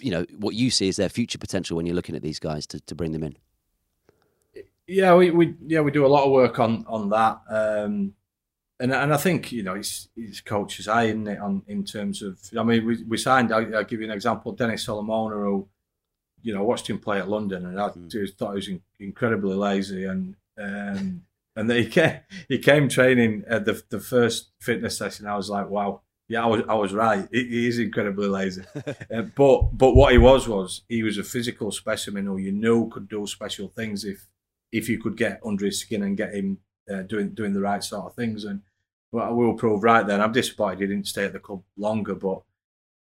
[0.00, 2.66] you know, what you see as their future potential when you're looking at these guys
[2.68, 3.36] to, to bring them in?
[4.86, 7.40] Yeah, we, we yeah we do a lot of work on on that.
[7.50, 8.14] Um,
[8.80, 12.22] and and I think you know he's he's coach's eye in it on in terms
[12.22, 15.68] of I mean we we signed I'll, I'll give you an example Dennis Solomona who
[16.42, 18.36] you know, watched him play at London, and I mm.
[18.36, 21.22] thought he was incredibly lazy, and um,
[21.56, 25.26] and then he came, he came training at the the first fitness session.
[25.26, 27.26] I was like, wow, yeah, I was I was right.
[27.32, 31.24] He, he is incredibly lazy, uh, but but what he was was he was a
[31.24, 34.26] physical specimen who you know could do special things if
[34.70, 36.58] if you could get under his skin and get him
[36.92, 38.44] uh, doing doing the right sort of things.
[38.44, 38.62] And
[39.10, 40.20] well, we will prove right then.
[40.20, 42.42] I'm disappointed he didn't stay at the club longer, but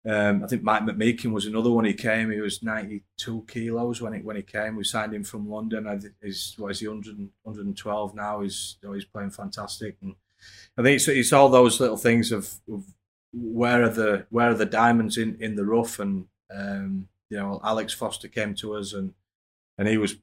[0.06, 1.84] um, I think Mike McMeeken was another one.
[1.84, 2.30] He came.
[2.30, 4.76] He was 92 kilos when he when he came.
[4.76, 5.86] We signed him from London.
[5.86, 8.40] I he's what is he 100, 112 now?
[8.40, 9.96] He's know, he's playing fantastic.
[10.02, 10.14] And
[10.76, 12.84] I think it's, it's all those little things of, of,
[13.32, 15.98] where are the where are the diamonds in, in the rough.
[15.98, 19.14] And um, you know, Alex Foster came to us and
[19.76, 20.14] and he was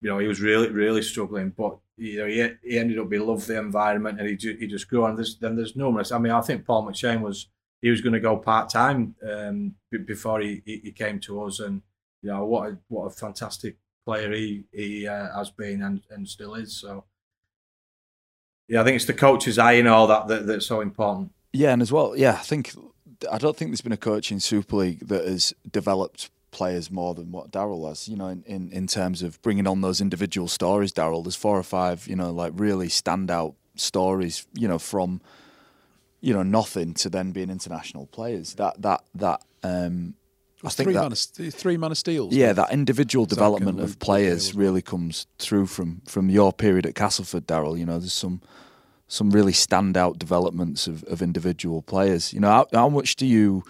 [0.00, 3.18] you know he was really really struggling, but you know he, he ended up he
[3.18, 5.04] loved the environment and he he just grew.
[5.04, 6.12] And there's, then there's no numerous.
[6.12, 7.48] I mean, I think Paul McShane was
[7.82, 11.82] he was going to go part time um, before he, he came to us, and
[12.22, 16.28] you know what a, what a fantastic player he he uh, has been and, and
[16.28, 16.76] still is.
[16.76, 17.04] So
[18.68, 21.32] yeah, I think it's the coach's eye and all that, that that's so important.
[21.52, 22.72] Yeah, and as well, yeah, I think
[23.30, 27.14] I don't think there's been a coach in Super League that has developed players more
[27.14, 28.08] than what Daryl has.
[28.08, 31.24] You know, in, in, in terms of bringing on those individual stories, Daryl.
[31.24, 34.46] There's four or five, you know, like really standout stories.
[34.54, 35.20] You know, from
[36.20, 38.54] you know nothing to then being international players.
[38.54, 40.14] That that that um,
[40.62, 42.34] I think three that, man of, three man of steels.
[42.34, 47.46] Yeah, that individual development of players really comes through from from your period at Castleford,
[47.46, 47.78] Daryl.
[47.78, 48.42] You know, there's some
[49.10, 52.32] some really standout developments of, of individual players.
[52.32, 53.64] You know, how, how much do you,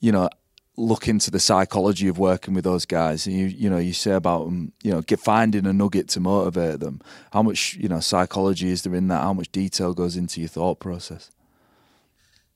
[0.00, 0.28] you know,
[0.76, 3.28] look into the psychology of working with those guys?
[3.28, 6.20] And you you know, you say about them, you know, get finding a nugget to
[6.20, 7.00] motivate them.
[7.32, 9.22] How much you know psychology is there in that?
[9.22, 11.30] How much detail goes into your thought process?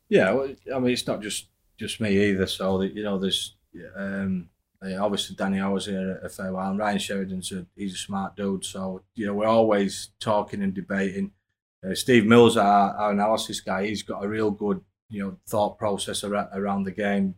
[0.09, 1.47] Yeah, well, I mean, it's not just
[1.79, 2.49] just me either.
[2.49, 3.55] So that you know, there's
[3.97, 4.49] um,
[4.83, 8.35] obviously Danny I was here a fair while, and Ryan Sheridan's a he's a smart
[8.35, 8.65] dude.
[8.65, 11.31] So you know, we're always talking and debating.
[11.85, 15.79] Uh, Steve Mills, our, our analysis guy, he's got a real good you know thought
[15.79, 17.35] process around, around the game.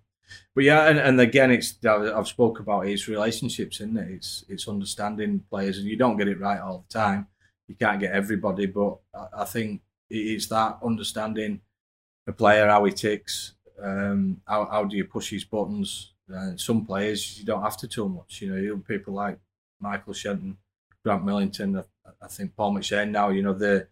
[0.55, 4.11] But yeah, and, and again, it's I've spoke about it's relationships, isn't it?
[4.11, 7.27] It's it's understanding players, and you don't get it right all the time.
[7.69, 11.61] You can't get everybody, but I, I think it's that understanding
[12.27, 16.13] the player, how he ticks, um, how, how do you push his buttons.
[16.29, 18.41] And some players you don't have to too much.
[18.41, 19.39] You know, people like
[19.81, 20.57] Michael Shenton,
[21.05, 21.79] Grant Millington.
[21.79, 21.83] I,
[22.23, 23.31] I think Paul McShane now.
[23.31, 23.89] You know, they're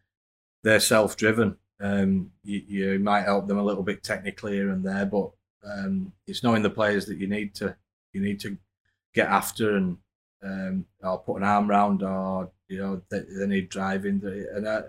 [0.62, 1.56] they're self-driven.
[1.80, 5.30] Um, you, you, might help them a little bit technically here and there, but
[5.64, 7.76] um, it's knowing the players that you need to
[8.12, 8.58] you need to
[9.14, 9.96] get after and
[10.42, 14.20] um, or put an arm around, or you know they, they need driving.
[14.54, 14.82] And I,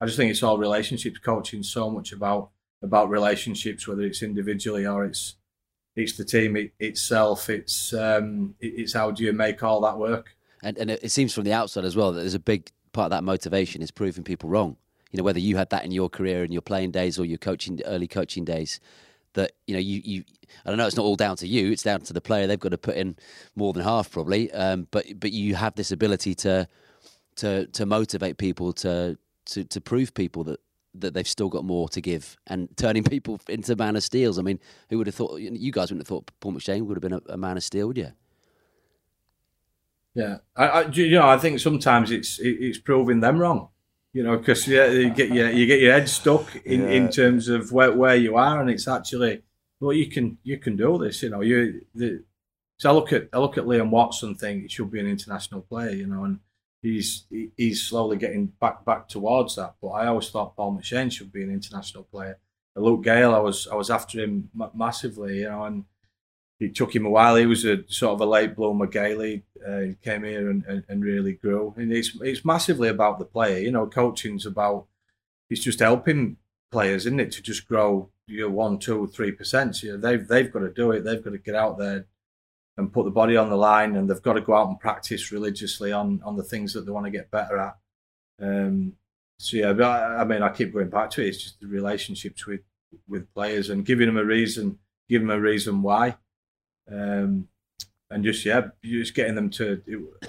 [0.00, 2.50] I just think it's all relationships coaching so much about
[2.82, 5.36] about relationships, whether it's individually or it's
[5.94, 7.48] it's the team it, itself.
[7.48, 10.36] It's um, it, it's how do you make all that work?
[10.62, 13.10] And and it seems from the outside as well that there's a big part of
[13.10, 14.76] that motivation is proving people wrong.
[15.12, 17.38] You know, whether you had that in your career in your playing days or your
[17.38, 18.80] coaching early coaching days,
[19.34, 20.24] that you know you you
[20.64, 21.70] I don't know it's not all down to you.
[21.70, 22.46] It's down to the player.
[22.46, 23.16] They've got to put in
[23.54, 24.50] more than half probably.
[24.52, 26.68] Um, but but you have this ability to
[27.36, 29.16] to to motivate people to
[29.46, 30.60] to to prove people that
[31.00, 34.38] that they've still got more to give and turning people into man of steels.
[34.38, 34.58] I mean,
[34.90, 35.38] who would have thought?
[35.40, 37.88] You guys wouldn't have thought Paul McShane would have been a, a man of steel,
[37.88, 38.12] would you?
[40.14, 43.68] Yeah, I, I, you know, I think sometimes it's it's proving them wrong.
[44.16, 46.88] You know, because yeah, you get your you get your head stuck in, yeah.
[46.88, 49.42] in terms of where, where you are, and it's actually
[49.78, 51.22] well, you can you can do this.
[51.22, 52.24] You know, you the,
[52.78, 55.60] so I look at I look at Liam Watson, think he should be an international
[55.60, 55.90] player.
[55.90, 56.40] You know, and
[56.80, 57.26] he's
[57.58, 59.74] he's slowly getting back back towards that.
[59.82, 62.38] But I always thought Paul McShane should be an international player.
[62.74, 65.84] Luke Gale, I was I was after him massively, you know, and
[66.58, 67.36] it took him a while.
[67.36, 68.86] He was a sort of a late bloomer.
[68.86, 71.74] Gailey uh, he came here and, and, and, really grew.
[71.76, 73.86] And it's it's massively about the player, you know.
[73.86, 74.86] Coaching's about
[75.50, 76.36] it's just helping
[76.70, 79.82] players, isn't it, to just grow you know, one, two, three percent.
[79.82, 81.04] You know, they've they've got to do it.
[81.04, 82.06] They've got to get out there,
[82.76, 85.32] and put the body on the line, and they've got to go out and practice
[85.32, 87.76] religiously on on the things that they want to get better at.
[88.40, 88.94] Um,
[89.38, 91.28] so yeah, I, I, mean, I keep going back to it.
[91.28, 92.60] It's just the relationships with
[93.08, 96.16] with players and giving them a reason, giving them a reason why,
[96.90, 97.48] um,
[98.10, 99.82] and just yeah, just getting them to.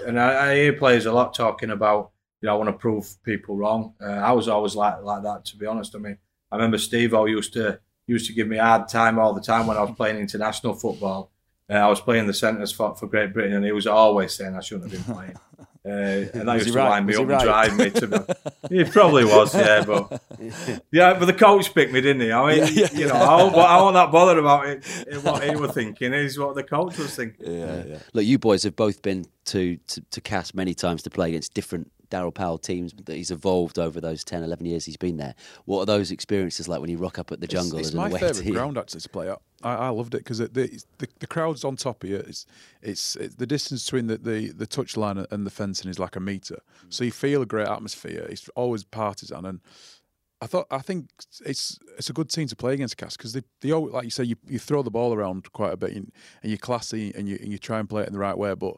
[0.06, 3.22] And I, I, hear players a lot talking about, you know, I want to prove
[3.22, 3.94] people wrong.
[4.00, 5.94] Uh, I was always like like that, to be honest.
[5.94, 6.18] I mean,
[6.50, 9.40] I remember Steve O used to used to give me a hard time all the
[9.40, 11.30] time when I was playing international football
[11.70, 14.56] uh, I was playing the centres for, for Great Britain, and he was always saying
[14.56, 15.36] I shouldn't have been playing.
[15.88, 16.88] Uh, and that Was used he to right?
[16.90, 17.68] wind me Was up he and right?
[17.68, 18.36] drive me to.
[18.70, 20.20] he probably was, yeah, but
[20.92, 22.30] yeah, but the coach picked me, didn't he?
[22.32, 24.84] I mean, Yeah, yeah, you know, I, won't- I wasn't that bothered about it.
[25.24, 27.50] What he was thinking is what the coach was thinking.
[27.52, 27.98] Yeah, yeah.
[28.12, 31.54] Look, you boys have both been to, to, to Cass many times to play against
[31.54, 35.34] different Daryl Powell teams that he's evolved over those 10, 11 years he's been there.
[35.66, 38.10] What are those experiences like when you rock up at the jungle It's, it's my
[38.10, 39.38] favourite ground actually to play at.
[39.62, 42.16] I, I loved it because the, the the crowd's on top of you.
[42.16, 42.46] It's
[42.82, 46.20] it's, it's the distance between the, the, the touchline and the fencing is like a
[46.20, 48.26] meter, so you feel a great atmosphere.
[48.28, 49.60] It's always partisan, and
[50.40, 51.10] I thought I think
[51.44, 54.10] it's it's a good team to play against Cas because they, they always, like you
[54.10, 57.28] say you, you throw the ball around quite a bit and, and you're classy and
[57.28, 58.76] you and you try and play it in the right way, but.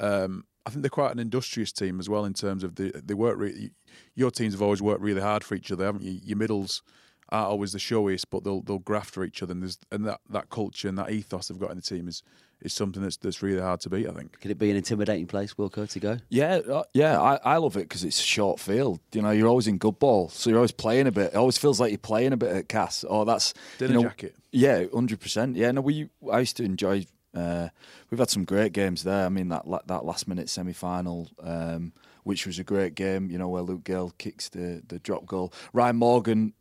[0.00, 3.14] Um, I think they're quite an industrious team as well in terms of the they
[3.14, 3.38] work.
[3.38, 3.70] Really,
[4.14, 6.20] your teams have always worked really hard for each other, haven't you?
[6.22, 6.82] Your middles
[7.30, 10.20] aren't always the showiest, but they'll they'll graft for each other, and there's and that,
[10.30, 12.22] that culture and that ethos they've got in the team is
[12.60, 14.08] is something that's that's really hard to beat.
[14.08, 14.40] I think.
[14.40, 16.18] Could it be an intimidating place, Wilco, to go?
[16.28, 19.00] Yeah, uh, yeah, I, I love it because it's short field.
[19.12, 21.32] You know, you're always in good ball, so you're always playing a bit.
[21.32, 23.04] It always feels like you're playing a bit at Cas.
[23.08, 24.34] Oh, that's Dinner you know, jacket.
[24.52, 25.56] Yeah, hundred percent.
[25.56, 27.06] Yeah, no, we I used to enjoy.
[27.34, 27.68] Uh,
[28.10, 29.26] we've had some great games there.
[29.26, 31.92] I mean that that last minute semi final, um,
[32.24, 33.30] which was a great game.
[33.30, 35.52] You know where Luke Gale kicks the the drop goal.
[35.74, 36.54] Ryan Morgan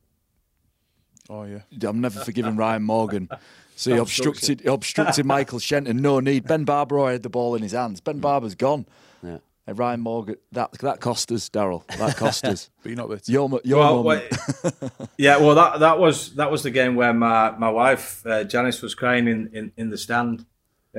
[1.29, 1.59] Oh yeah.
[1.89, 3.29] I'm never forgiving Ryan Morgan.
[3.79, 5.97] So he obstructed, obstructed Michael Shenton.
[5.97, 6.45] No need.
[6.47, 8.01] Ben Barber had the ball in his hands.
[8.01, 8.87] Ben Barber's gone.
[9.21, 9.37] Yeah.
[9.67, 11.85] And Ryan Morgan, that that cost us, Daryl.
[11.99, 12.71] That cost us.
[12.81, 13.19] But you're not there.
[13.27, 14.31] Your, your Well, moment.
[14.63, 18.45] wait- yeah, well, that that was that was the game where my my wife uh,
[18.45, 20.47] Janice was crying in in, in the stand.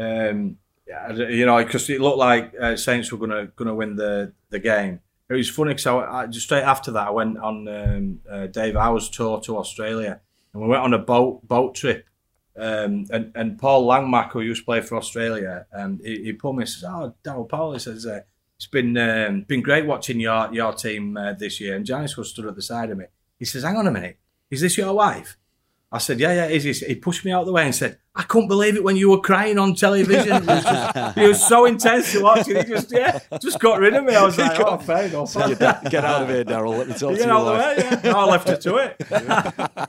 [0.01, 4.33] Um, yeah, you know, because it looked like uh, Saints were gonna gonna win the
[4.51, 5.01] the game.
[5.29, 8.47] It was funny because I, I, just straight after that I went on um, uh,
[8.47, 10.21] Dave Howe's tour to Australia,
[10.53, 12.07] and we went on a boat boat trip.
[12.57, 16.57] Um, and, and Paul Langmack, who used to play for Australia, um, he, he pulled
[16.57, 18.23] me and says, "Oh, Daryl Powell," he says, uh,
[18.57, 22.31] "It's been um, been great watching your your team uh, this year." And Janice was
[22.31, 23.05] stood at the side of me.
[23.39, 24.19] He says, "Hang on a minute,
[24.51, 25.37] is this your wife?"
[25.91, 27.99] I said, "Yeah, yeah, it is." He pushed me out of the way and said,
[28.15, 30.43] "I couldn't believe it when you were crying on television.
[30.43, 32.47] It was, just, it was so intense to watch.
[32.47, 34.15] And he just, yeah, just got rid of me.
[34.15, 35.33] I was like, oh, fair enough.
[35.35, 36.77] Get, out- get out of here, Daryl.
[36.77, 37.33] Let me talk to Get you.
[37.33, 37.53] out of the
[37.97, 38.15] way, yeah.
[38.17, 38.97] I left it to it.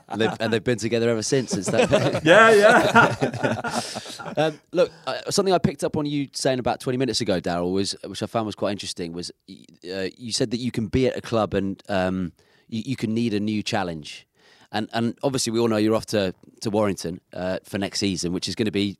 [0.12, 1.50] And they've, and they've been together ever since.
[1.50, 2.22] Since that.
[2.24, 4.44] Yeah, yeah.
[4.46, 7.72] Um, look, uh, something I picked up on you saying about 20 minutes ago, Daryl,
[7.72, 9.12] was which I found was quite interesting.
[9.12, 12.32] Was uh, you said that you can be at a club and um,
[12.68, 14.26] you, you can need a new challenge,
[14.72, 18.32] and and obviously we all know you're off to to Warrington uh, for next season,
[18.32, 18.96] which is going to be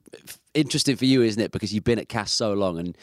[0.54, 1.52] interesting for you, isn't it?
[1.52, 2.96] Because you've been at Cas so long and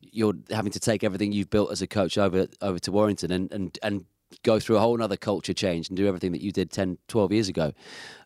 [0.00, 3.52] you're having to take everything you've built as a coach over over to Warrington and
[3.52, 4.04] and and
[4.42, 7.32] go through a whole other culture change and do everything that you did 10, 12
[7.32, 7.72] years ago.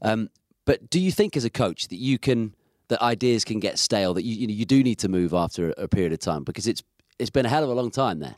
[0.02, 0.30] Um,
[0.64, 2.54] but do you think as a coach that you can
[2.88, 5.70] that ideas can get stale that you you, know, you do need to move after
[5.70, 6.82] a, a period of time because it's
[7.18, 8.36] it's been a hell of a long time there.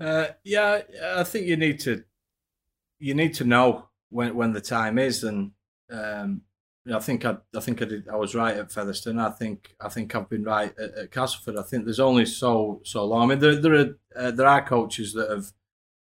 [0.00, 0.80] Uh, yeah,
[1.14, 2.04] I think you need to
[3.00, 5.52] you need to know when when the time is, and
[5.90, 6.42] um,
[6.92, 9.18] I think I, I think I did I was right at Featherstone.
[9.18, 11.56] I think I think I've been right at, at Castleford.
[11.56, 13.22] I think there's only so so long.
[13.22, 15.46] I mean, there there are uh, there are coaches that have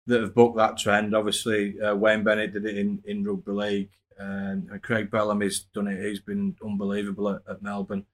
[0.08, 1.15] that have booked that trend.
[1.15, 6.06] Obviously, uh, Wayne Bennett did it in in rugby league, and Craig Bellamy's done it.
[6.06, 8.06] He's been unbelievable at, at Melbourne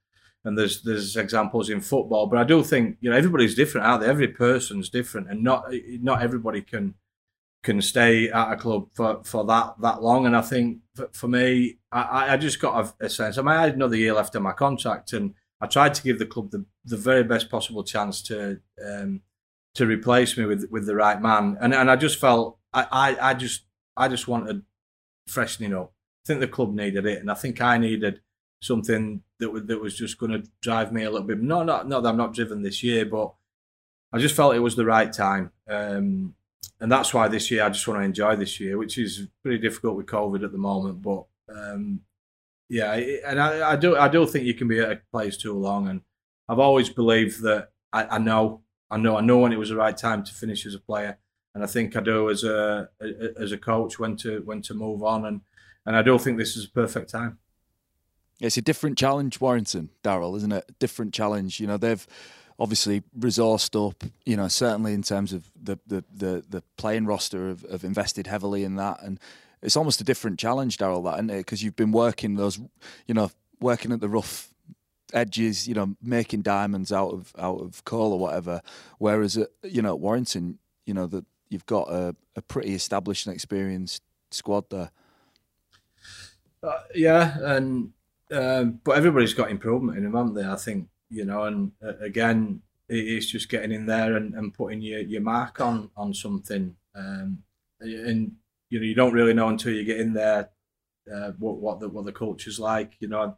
[0.46, 2.28] and there's there's examples in football.
[2.28, 4.10] But I do think you know everybody's different, aren't they?
[4.10, 5.66] Every person's different, and not
[6.02, 6.96] not everybody can
[7.64, 10.26] can stay at a club for, for that that long.
[10.26, 13.38] And I think for, for me, I, I just got a, a sense.
[13.38, 16.20] I mean, I had another year left on my contract, and I tried to give
[16.20, 19.22] the club the, the very best possible chance to um,
[19.76, 21.58] to replace me with with the right man.
[21.62, 23.64] And and I just felt I, I, I just
[23.98, 24.64] I just wanted
[25.28, 25.94] freshening up.
[26.24, 28.22] I think the club needed it, and I think I needed
[28.62, 31.42] something that was, that was just going to drive me a little bit.
[31.42, 33.34] No, not not that I'm not driven this year, but
[34.12, 36.36] I just felt it was the right time, um,
[36.80, 39.58] and that's why this year I just want to enjoy this year, which is pretty
[39.58, 41.02] difficult with COVID at the moment.
[41.02, 42.02] But um,
[42.70, 45.54] yeah, and I, I do I do think you can be at a place too
[45.54, 46.02] long, and
[46.48, 49.76] I've always believed that I, I know I know I know when it was the
[49.76, 51.18] right time to finish as a player,
[51.54, 52.90] and I think I do as a
[53.40, 55.42] as a coach when to when to move on, and
[55.86, 57.40] and I don't think this is a perfect time.
[58.40, 60.80] It's a different challenge, Warrington, Daryl, isn't it?
[60.80, 61.60] Different challenge.
[61.60, 62.08] You know, they've
[62.60, 67.48] obviously resourced up, you know, certainly in terms of the the, the, the playing roster
[67.48, 69.02] have, have invested heavily in that.
[69.02, 69.20] And
[69.62, 71.38] it's almost a different challenge, Daryl, that, isn't it?
[71.38, 72.60] Because you've been working those,
[73.08, 74.54] you know, working at the rough
[75.14, 78.62] edges, you know, making diamonds out of out of coal or whatever.
[79.00, 83.26] Whereas, at, you know, at Warrington, you know, that you've got a, a pretty established
[83.26, 84.92] and experienced squad there.
[86.62, 87.92] Uh, yeah, and
[88.32, 90.46] um, but everybody's got improvement in them, haven't they?
[90.46, 94.82] I think you know, and uh, again, it's just getting in there and, and putting
[94.82, 96.76] your, your mark on on something.
[96.96, 97.44] Um,
[97.80, 98.34] and
[98.70, 100.50] you know you don't really know until you get in there
[101.14, 102.94] uh, what what the what the culture's like.
[103.00, 103.38] You know,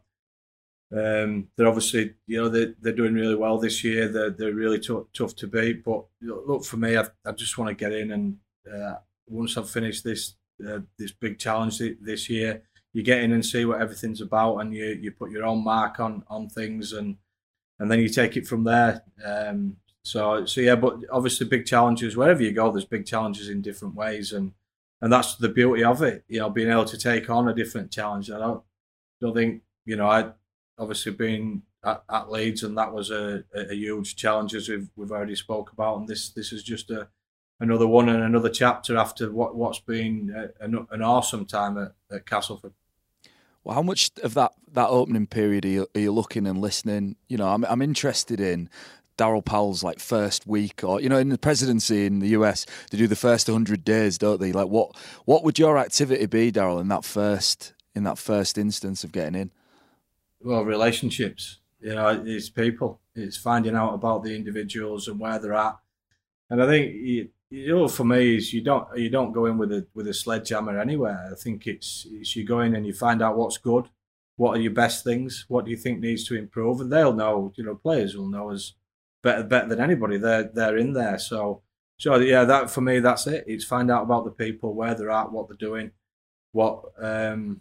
[0.94, 4.08] um, they're obviously you know they they're doing really well this year.
[4.08, 5.84] They're they're really t- tough to beat.
[5.84, 8.38] But look for me, I, I just want to get in and
[8.72, 8.94] uh,
[9.26, 10.34] once I've finished this
[10.66, 12.62] uh, this big challenge this year,
[12.92, 15.98] you get in and see what everything's about, and you you put your own mark
[16.00, 17.16] on on things, and
[17.82, 19.02] and then you take it from there.
[19.24, 22.70] Um, so so yeah, but obviously big challenges wherever you go.
[22.70, 24.52] There's big challenges in different ways, and
[25.00, 26.24] and that's the beauty of it.
[26.28, 28.30] You know, being able to take on a different challenge.
[28.30, 28.62] I don't
[29.20, 30.30] don't think you know I
[30.78, 35.10] obviously been at, at Leeds, and that was a, a, huge challenge as we've we've
[35.10, 37.08] already spoke about, and this this is just a
[37.58, 41.94] another one and another chapter after what what's been a, an, an awesome time at,
[42.14, 42.74] at Castleford.
[43.64, 47.16] Well, how much of that, that opening period are you, are you looking and listening?
[47.28, 48.68] You know, I'm I'm interested in
[49.18, 52.98] Daryl Powell's like first week, or you know, in the presidency in the US, they
[52.98, 54.52] do the first 100 days, don't they?
[54.52, 59.04] Like, what what would your activity be, Daryl, in that first in that first instance
[59.04, 59.50] of getting in?
[60.40, 61.58] Well, relationships.
[61.80, 63.00] You know, it's people.
[63.14, 65.76] It's finding out about the individuals and where they're at.
[66.48, 66.94] And I think
[67.52, 70.14] you, know, for me, is you don't you don't go in with a with a
[70.14, 71.28] sledgehammer anywhere.
[71.30, 73.90] I think it's, it's you go in and you find out what's good,
[74.36, 77.52] what are your best things, what do you think needs to improve, and they'll know.
[77.56, 78.72] You know, players will know as
[79.22, 80.16] better better than anybody.
[80.16, 81.18] They're they're in there.
[81.18, 81.62] So
[81.98, 83.44] so yeah, that for me that's it.
[83.46, 85.90] It's find out about the people, where they're at, what they're doing,
[86.52, 87.60] what um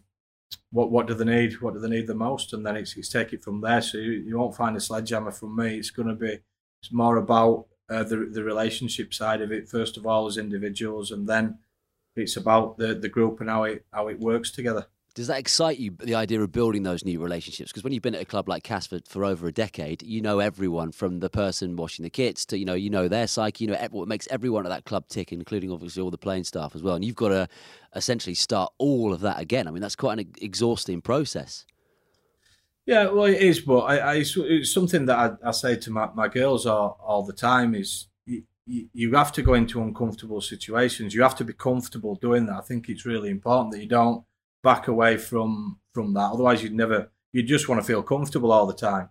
[0.72, 3.10] what what do they need, what do they need the most, and then it's, it's
[3.10, 3.82] take it from there.
[3.82, 5.78] So you, you won't find a sledgehammer from me.
[5.78, 6.40] It's going to be
[6.82, 11.12] it's more about uh, the the relationship side of it first of all as individuals,
[11.12, 11.60] and then
[12.16, 14.88] it's about the the group and how it how it works together.
[15.14, 17.70] Does that excite you, the idea of building those new relationships?
[17.70, 20.40] Because when you've been at a club like Castleford for over a decade, you know
[20.40, 23.72] everyone from the person washing the kits to, you know, you know their psyche, you
[23.72, 26.82] know what makes everyone at that club tick, including obviously all the playing staff as
[26.82, 26.96] well.
[26.96, 27.50] And you've got to
[27.94, 29.68] essentially start all of that again.
[29.68, 31.66] I mean, that's quite an exhausting process.
[32.86, 36.10] Yeah, well, it is, but I, I it's something that I, I, say to my,
[36.16, 41.14] my girls all, all the time is you, you have to go into uncomfortable situations.
[41.14, 42.56] You have to be comfortable doing that.
[42.56, 44.24] I think it's really important that you don't
[44.64, 46.32] back away from from that.
[46.32, 47.12] Otherwise, you'd never.
[47.34, 49.10] You just want to feel comfortable all the time.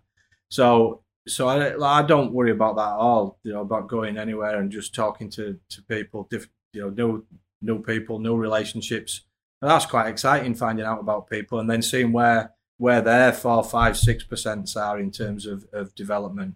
[0.49, 3.39] So so I, I don't worry about that at all.
[3.43, 7.25] You know about going anywhere and just talking to to people, diff, you know, new
[7.61, 9.21] new people, new relationships.
[9.61, 12.51] And that's quite exciting finding out about people and then seeing where
[12.81, 16.55] where their four, five, six percent are in terms of, of development.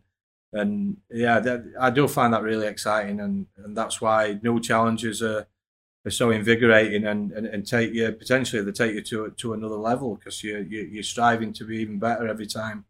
[0.52, 5.22] And yeah, that, I do find that really exciting, and, and that's why new challenges
[5.22, 5.46] are
[6.04, 9.76] are so invigorating and, and, and take you potentially they take you to to another
[9.76, 12.86] level because you, you you're striving to be even better every time.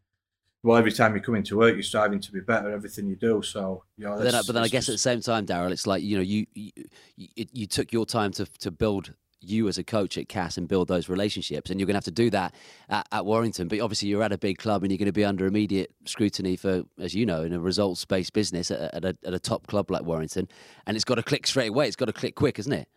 [0.64, 3.42] Well, every time you come into work, you're striving to be better everything you do.
[3.44, 5.86] So, you know, but then, but then I guess at the same time, Daryl, it's
[5.86, 6.72] like you know, you, you
[7.18, 10.88] you took your time to to build you as a coach at Cas and build
[10.88, 11.70] those relationships.
[11.70, 12.54] And you're going to have to do that
[12.90, 13.68] at, at, Warrington.
[13.68, 16.56] But obviously, you're at a big club and you're going to be under immediate scrutiny
[16.56, 19.68] for, as you know, in a results based business at, at, a, at, a, top
[19.68, 20.48] club like Warrington.
[20.86, 21.88] And it's got to click straight away.
[21.88, 22.88] It's got to click quick, isn't it?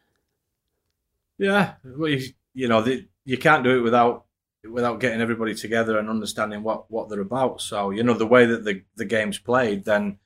[1.39, 2.20] Yeah, well, you,
[2.55, 4.24] you know, the, you can't do it without
[4.68, 7.61] without getting everybody together and understanding what what they're about.
[7.61, 10.18] So you know, the way that the the game's played, then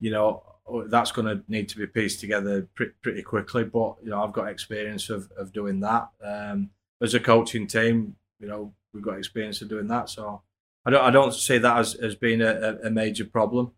[0.00, 0.42] you know
[0.86, 3.64] that's going to need to be pieced together pretty, pretty quickly.
[3.64, 8.16] But you know, I've got experience of of doing that um, as a coaching team.
[8.40, 10.42] You know, we've got experience of doing that, so
[10.84, 13.72] I don't I don't see that as as being a, a major problem.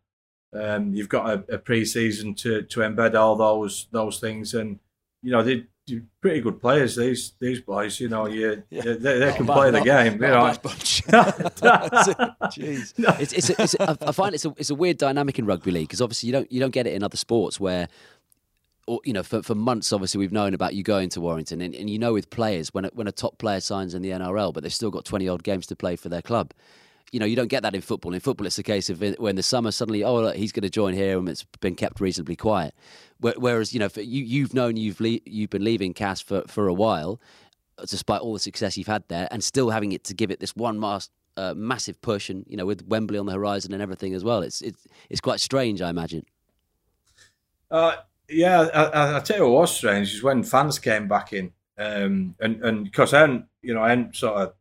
[0.52, 4.78] Um, you've got a, a pre-season to to embed all those those things, and
[5.22, 5.66] you know they
[6.20, 6.96] pretty good players.
[6.96, 8.82] These these boys, you know, you yeah.
[8.82, 10.14] they, they can play the game.
[10.14, 10.44] You know,
[12.52, 15.46] jeez, it's it's, a, it's a, I find it's a it's a weird dynamic in
[15.46, 17.88] rugby league because obviously you don't you don't get it in other sports where.
[18.88, 21.74] Or, you know, for, for months, obviously, we've known about you going to Warrington, and,
[21.74, 24.54] and you know, with players, when a, when a top player signs in the NRL,
[24.54, 26.54] but they've still got twenty odd games to play for their club,
[27.12, 28.12] you know, you don't get that in football.
[28.14, 30.70] In football, it's a case of when the summer suddenly, oh, look, he's going to
[30.70, 32.74] join here, and it's been kept reasonably quiet.
[33.20, 36.74] Whereas, you know, you you've known you've le- you've been leaving Cas for for a
[36.74, 37.20] while,
[37.80, 40.56] despite all the success you've had there, and still having it to give it this
[40.56, 44.12] one mass, uh, massive push, and you know, with Wembley on the horizon and everything
[44.12, 44.42] as well.
[44.42, 46.24] It's it's it's quite strange, I imagine.
[47.70, 47.96] Uh,
[48.28, 52.34] yeah, I, I, tell you what was strange is when fans came back in, um,
[52.40, 54.54] and and because I hadn't, you know, I hadn't sort of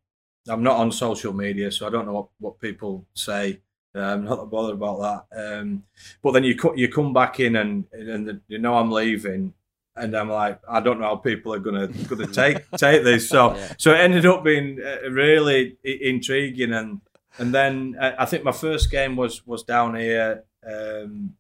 [0.48, 3.62] I'm not on social media, so I don't know what, what people say.
[3.96, 5.60] Uh, I'm not bothered about that.
[5.60, 5.84] Um,
[6.22, 9.54] but then you you come back in and and you know I'm leaving,
[9.96, 13.30] and I'm like I don't know how people are gonna gonna take take this.
[13.30, 13.74] So yeah.
[13.78, 17.02] so it ended up being uh, really intriguing, and
[17.38, 21.36] and then uh, I think my first game was was down here Um,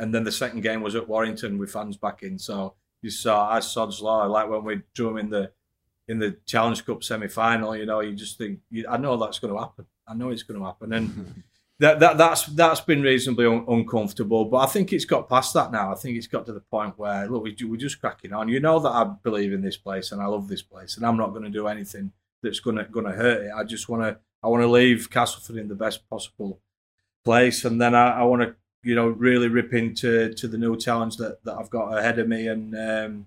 [0.00, 2.38] and then the second game was at Warrington with fans back in.
[2.38, 5.52] So you saw as Sod's Law, like when we drew him in the
[6.10, 7.76] in the Challenge Cup semi final.
[7.76, 9.86] You know, you just think, you, I know that's going to happen.
[10.06, 11.44] I know it's going to happen, and
[11.78, 14.44] that, that that's that's been reasonably un- uncomfortable.
[14.44, 15.92] But I think it's got past that now.
[15.92, 18.48] I think it's got to the point where look, we, we're just cracking on.
[18.48, 21.16] You know that I believe in this place and I love this place, and I'm
[21.16, 23.52] not going to do anything that's going to going to hurt it.
[23.56, 26.60] I just want to I want to leave Castleford in the best possible
[27.24, 30.76] place, and then I, I want to you know really rip into to the new
[30.76, 33.26] challenge that, that I've got ahead of me, and um,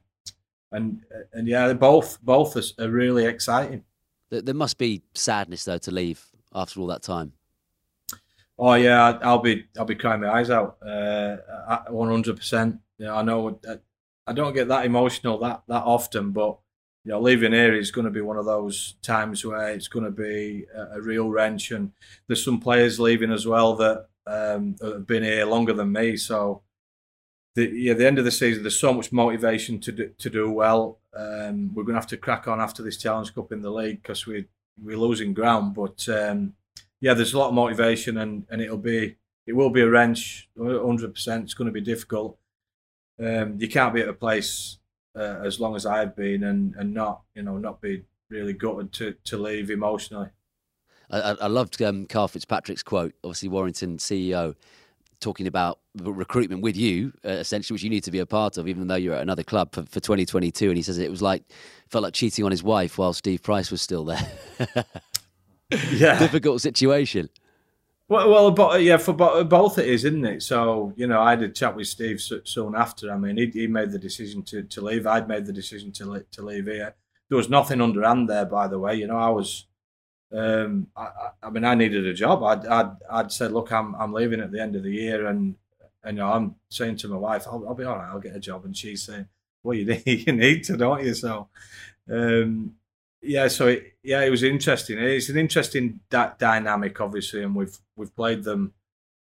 [0.74, 1.02] and
[1.32, 3.84] and yeah, both both are, are really exciting.
[4.30, 7.34] There must be sadness though to leave after all that time.
[8.58, 10.78] Oh yeah, I'll be I'll be crying my eyes out.
[10.86, 11.38] Uh,
[11.90, 12.80] one hundred percent.
[12.98, 13.60] Yeah, I know.
[14.26, 16.58] I don't get that emotional that that often, but
[17.04, 20.06] you know, leaving here is going to be one of those times where it's going
[20.06, 21.72] to be a, a real wrench.
[21.72, 21.92] And
[22.28, 26.16] there's some players leaving as well that um, have been here longer than me.
[26.16, 26.63] So,
[27.56, 30.52] the, yeah, the end of the season, there's so much motivation to do, to do
[30.52, 31.00] well.
[31.16, 34.02] Um, we're going to have to crack on after this Challenge Cup in the league
[34.02, 34.46] because we
[34.82, 35.76] we're losing ground.
[35.76, 36.54] But um,
[37.00, 40.50] yeah, there's a lot of motivation, and, and it'll be it will be a wrench,
[40.56, 41.14] 100.
[41.14, 42.38] percent It's going to be difficult.
[43.24, 44.78] Um, you can't be at a place
[45.16, 48.92] uh, as long as I've been, and, and not you know not be really gutted
[48.94, 50.30] to to leave emotionally.
[51.12, 54.56] I, I loved um, Karl Fitzpatrick's quote, obviously Warrington CEO,
[55.24, 58.68] talking about recruitment with you, uh, essentially, which you need to be a part of,
[58.68, 60.68] even though you're at another club for, for 2022.
[60.68, 61.44] And he says it was like
[61.88, 64.32] felt like cheating on his wife while Steve Price was still there.
[65.92, 67.30] yeah, difficult situation.
[68.10, 70.44] Well, well, but yeah, for both it is, isn't it?
[70.44, 73.12] So you know, I had a chat with Steve soon after.
[73.12, 75.08] I mean, he, he made the decision to, to leave.
[75.08, 76.96] I'd made the decision to to leave here.
[77.30, 78.96] There was nothing underhand there, by the way.
[78.96, 79.66] You know, I was.
[80.34, 81.10] Um, I,
[81.44, 82.44] I mean, I needed a job.
[82.44, 85.56] I'd, I'd, I'd said, look, I'm, I'm leaving at the end of the year, and,
[86.04, 88.10] and you know, I'm saying to my wife, I'll, I'll be all right.
[88.10, 89.28] I'll get a job, and she's saying,
[89.62, 91.14] well, you need, you need to, don't you?
[91.14, 91.48] So,
[92.12, 92.76] um,
[93.22, 94.98] yeah, so it, yeah, it was interesting.
[95.00, 98.74] It's an interesting dynamic, obviously, and we've we've played them,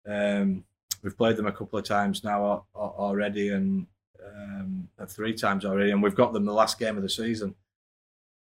[0.07, 0.63] um,
[1.03, 3.85] we've played them a couple of times now already, and
[4.25, 7.53] um, three times already, and we've got them the last game of the season.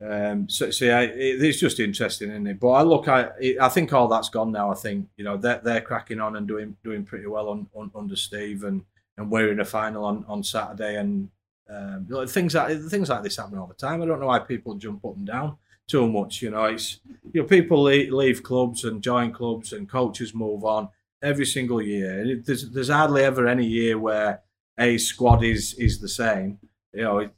[0.02, 2.60] Um, so, so yeah, it, it's just interesting, isn't it?
[2.60, 3.30] But I look, I
[3.60, 4.70] I think all that's gone now.
[4.70, 7.90] I think you know they're they're cracking on and doing doing pretty well on, on
[7.94, 8.84] under Steve, and
[9.16, 11.28] and we're in a final on on Saturday, and
[11.70, 14.02] um, things like things like this happen all the time.
[14.02, 16.42] I don't know why people jump up and down too much.
[16.42, 17.00] You know, it's
[17.32, 20.88] you know people leave, leave clubs and join clubs, and coaches move on
[21.22, 22.40] every single year.
[22.44, 24.42] There's there's hardly ever any year where
[24.78, 26.58] a squad is is the same.
[26.92, 27.30] You know,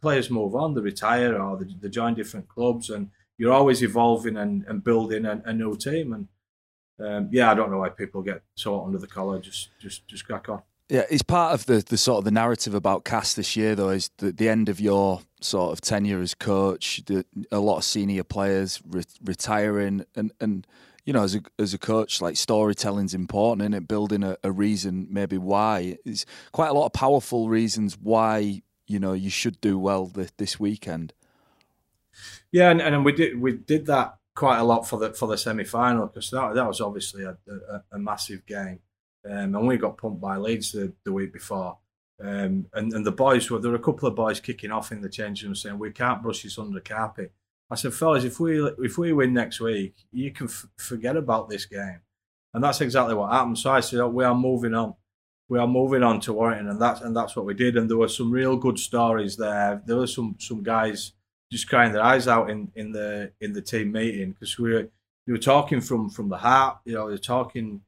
[0.00, 4.36] players move on, they retire, or they, they join different clubs, and you're always evolving
[4.36, 6.12] and, and building a, a new team.
[6.12, 6.28] And
[7.00, 9.40] um, yeah, I don't know why people get so under the collar.
[9.40, 10.62] Just just just crack on.
[10.90, 13.90] Yeah, it's part of the, the sort of the narrative about Cas this year, though,
[13.90, 17.02] is the, the end of your sort of tenure as coach.
[17.04, 20.66] The, a lot of senior players re- retiring, and, and
[21.04, 24.50] you know, as a as a coach, like storytelling's important, and it building a, a
[24.50, 25.98] reason maybe why.
[26.06, 30.32] It's quite a lot of powerful reasons why you know you should do well this,
[30.36, 31.12] this weekend.
[32.50, 35.38] Yeah, and, and we did we did that quite a lot for the for the
[35.38, 38.80] semi final because that that was obviously a, a, a massive game
[39.24, 41.78] um, and we got pumped by Leeds the, the week before.
[42.20, 45.02] Um, and, and the boys were there were a couple of boys kicking off in
[45.02, 47.32] the changing room saying we can't brush this under the carpet.
[47.70, 51.48] I said, fellas, if we if we win next week, you can f- forget about
[51.48, 52.00] this game,
[52.54, 53.58] and that's exactly what happened.
[53.58, 54.94] So I said, oh, we are moving on,
[55.48, 57.76] we are moving on to Warrington, and that's and that's what we did.
[57.76, 59.82] And there were some real good stories there.
[59.86, 61.12] There were some some guys
[61.50, 64.88] just crying their eyes out in, in the in the team meeting because we were
[65.26, 66.78] we were talking from from the heart.
[66.84, 67.80] You know, they're talking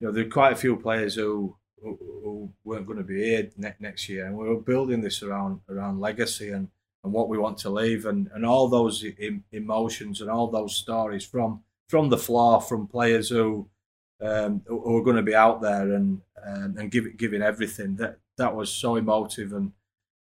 [0.00, 3.22] you know, there are quite a few players who who, who weren't going to be
[3.22, 6.68] here ne- next year, and we were building this around around legacy and,
[7.04, 10.76] and what we want to leave, and, and all those em- emotions and all those
[10.76, 13.68] stories from from the floor, from players who
[14.22, 17.96] um, who are going to be out there and and, and give, giving everything.
[17.96, 19.72] That that was so emotive, and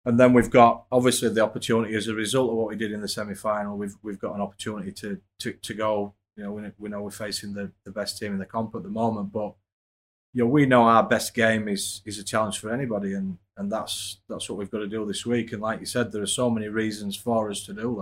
[0.06, 3.02] and then we've got obviously the opportunity as a result of what we did in
[3.02, 3.78] the semi final.
[3.78, 7.12] We've we've got an opportunity to to, to go you know, we, we know we're
[7.12, 9.56] facing the, the best team in the comp at the moment, but
[10.34, 13.70] you know, we know our best game is is a challenge for anybody, and and
[13.70, 15.52] that's that's what we've got to do this week.
[15.52, 18.02] And like you said, there are so many reasons for us to do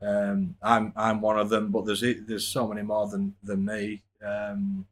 [0.00, 0.06] that.
[0.06, 4.02] Um, I'm I'm one of them, but there's there's so many more than than me.
[4.24, 4.86] Um,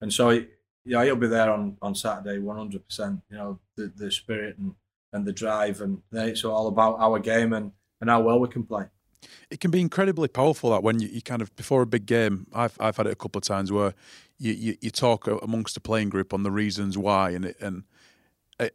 [0.00, 0.42] and so
[0.84, 2.86] yeah, he'll be there on on Saturday, 100.
[2.86, 4.74] percent You know, the the spirit and
[5.12, 8.62] and the drive, and it's all about our game and and how well we can
[8.62, 8.84] play.
[9.50, 12.46] it can be incredibly powerful that when you, you, kind of before a big game
[12.52, 13.94] I've, I've had it a couple of times where
[14.38, 17.84] you, you, you talk amongst the playing group on the reasons why and it, and
[18.60, 18.74] it,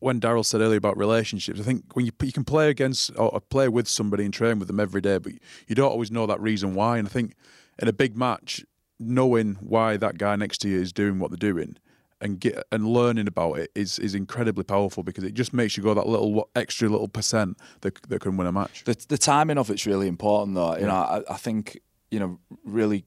[0.00, 3.40] when Daryl said earlier about relationships I think when you you can play against or
[3.40, 5.32] play with somebody and train with them every day but
[5.68, 7.34] you don't always know that reason why and I think
[7.78, 8.64] in a big match
[8.98, 11.76] knowing why that guy next to you is doing what they're doing
[12.20, 15.82] and get and learning about it is is incredibly powerful because it just makes you
[15.82, 18.84] go that little extra little percent that that can win a match.
[18.84, 20.74] The, the timing of it's really important, though.
[20.74, 20.86] You yeah.
[20.86, 21.80] know, I, I think
[22.10, 23.04] you know really.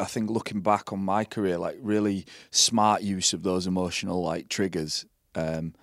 [0.00, 4.48] I think looking back on my career, like really smart use of those emotional like
[4.48, 5.04] triggers
[5.34, 5.74] um,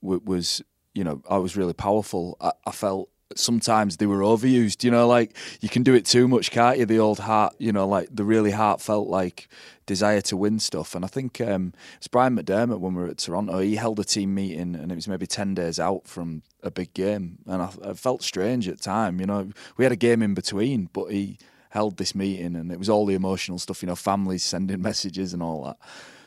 [0.00, 0.62] was,
[0.94, 2.38] you know, I was really powerful.
[2.40, 4.84] I, I felt sometimes they were overused.
[4.84, 6.86] You know, like you can do it too much, can't you?
[6.86, 9.48] The old heart, you know, like the really heartfelt like
[9.86, 10.94] desire to win stuff.
[10.94, 13.58] And I think um, it's Brian McDermott when we were at Toronto.
[13.58, 16.92] He held a team meeting, and it was maybe ten days out from a big
[16.94, 19.20] game, and I, I felt strange at the time.
[19.20, 21.38] You know, we had a game in between, but he
[21.70, 23.82] held this meeting, and it was all the emotional stuff.
[23.82, 25.78] You know, families sending messages and all that.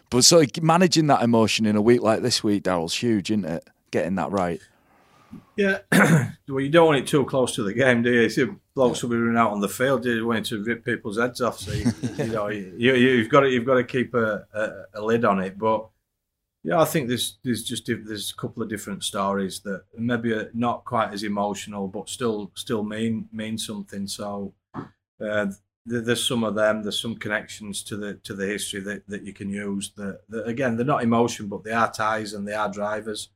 [0.09, 3.67] But so managing that emotion in a week like this week, Daryl's huge, isn't it?
[3.89, 4.61] Getting that right.
[5.55, 5.79] Yeah,
[6.47, 8.29] well, you don't want it too close to the game, do you?
[8.29, 10.05] See, blokes will be running out on the field.
[10.05, 11.59] You want to rip people's heads off.
[11.59, 15.01] So you, you know you, have got to you've got to keep a, a, a,
[15.01, 15.57] lid on it.
[15.59, 15.87] But
[16.63, 20.49] yeah, I think there's there's just there's a couple of different stories that maybe are
[20.55, 24.07] not quite as emotional, but still still mean mean something.
[24.07, 24.53] So
[25.23, 25.47] uh,
[25.85, 26.81] there's some of them.
[26.81, 29.91] There's some connections to the to the history that, that you can use.
[29.97, 33.29] That, that again, they're not emotion, but they are ties and they are drivers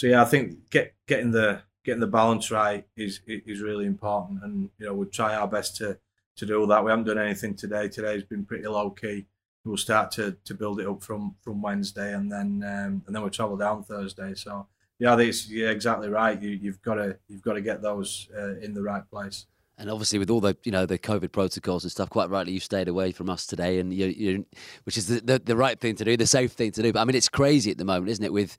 [0.00, 4.42] so yeah, I think get getting the getting the balance right is is really important,
[4.42, 5.98] and you know we try our best to
[6.36, 6.82] to do that.
[6.82, 7.86] We haven't done anything today.
[7.86, 9.26] Today's been pretty low key.
[9.62, 13.20] We'll start to, to build it up from from Wednesday, and then um, and then
[13.20, 14.32] we'll travel down Thursday.
[14.34, 16.40] So yeah, think yeah exactly right.
[16.40, 19.44] You you've got to you've got to get those uh, in the right place.
[19.76, 22.60] And obviously, with all the you know the COVID protocols and stuff, quite rightly, you
[22.60, 24.46] stayed away from us today, and you, you
[24.84, 26.90] which is the, the, the right thing to do, the safe thing to do.
[26.90, 28.32] But I mean, it's crazy at the moment, isn't it?
[28.32, 28.56] With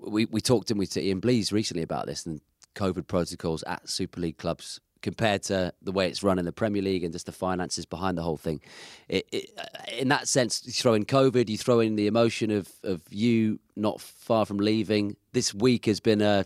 [0.00, 2.40] we, we talked in with Ian Blease recently about this and
[2.74, 6.82] COVID protocols at Super League clubs compared to the way it's run in the Premier
[6.82, 8.60] League and just the finances behind the whole thing.
[9.08, 12.50] It, it, uh, in that sense, you throw in COVID, you throw in the emotion
[12.50, 15.16] of, of you not far from leaving.
[15.32, 16.44] This week has been a,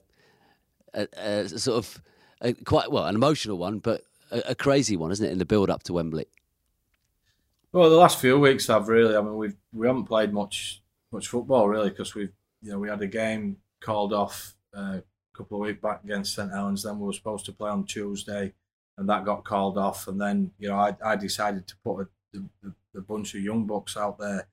[0.93, 2.03] a, a sort of
[2.41, 5.33] a quite well an emotional one, but a, crazy one, isn't it?
[5.33, 6.27] In the build up to Wembley.
[7.73, 9.17] Well, the last few weeks have really.
[9.17, 10.81] I mean, we we haven't played much
[11.11, 12.33] much football really because we've
[12.65, 16.35] you know, we had a game called off uh, a couple of weeks back against
[16.35, 16.83] St Helens.
[16.83, 18.55] Then we were supposed to play on Tuesday,
[18.97, 20.09] and that got called off.
[20.09, 23.67] And then, you know, I, I decided to put a, a, a, bunch of young
[23.67, 24.49] bucks out there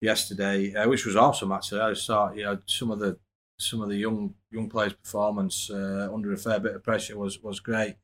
[0.00, 1.50] yesterday, uh, which was awesome.
[1.50, 3.18] Actually, I saw you know some of the
[3.58, 7.42] some of the young young players' performance uh, under a fair bit of pressure was
[7.42, 7.96] was great.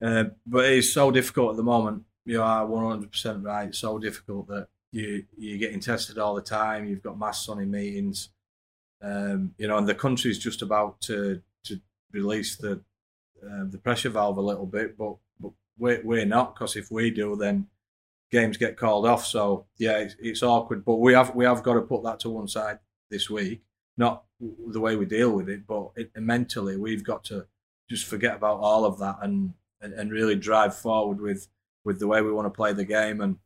[0.00, 2.04] Uh, but it's so difficult at the moment.
[2.26, 3.68] You are 100% right.
[3.68, 6.86] It's So difficult that you you're getting tested all the time.
[6.86, 8.30] You've got mass on in meetings.
[9.02, 11.80] Um, you know, and the country's just about to to
[12.12, 12.80] release the
[13.42, 17.10] uh, the pressure valve a little bit, but but we're, we're not because if we
[17.10, 17.68] do, then
[18.30, 19.24] games get called off.
[19.24, 20.84] So yeah, it's, it's, awkward.
[20.84, 22.78] But we have we have got to put that to one side
[23.10, 23.62] this week.
[23.96, 27.46] Not the way we deal with it, but it, mentally we've got to
[27.88, 31.48] just forget about all of that and, and, and really drive forward with
[31.84, 33.38] with the way we want to play the game and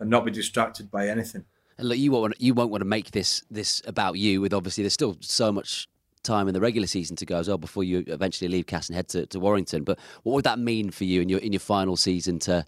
[0.00, 1.44] and not be distracted by anything.
[1.78, 4.40] And look, you won't you won't want to make this this about you.
[4.40, 5.88] With obviously, there's still so much
[6.22, 8.96] time in the regular season to go as well before you eventually leave Cas and
[8.96, 9.84] head to, to Warrington.
[9.84, 12.64] But what would that mean for you in your in your final season to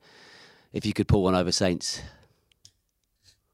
[0.73, 2.03] if you could pull one over Saints?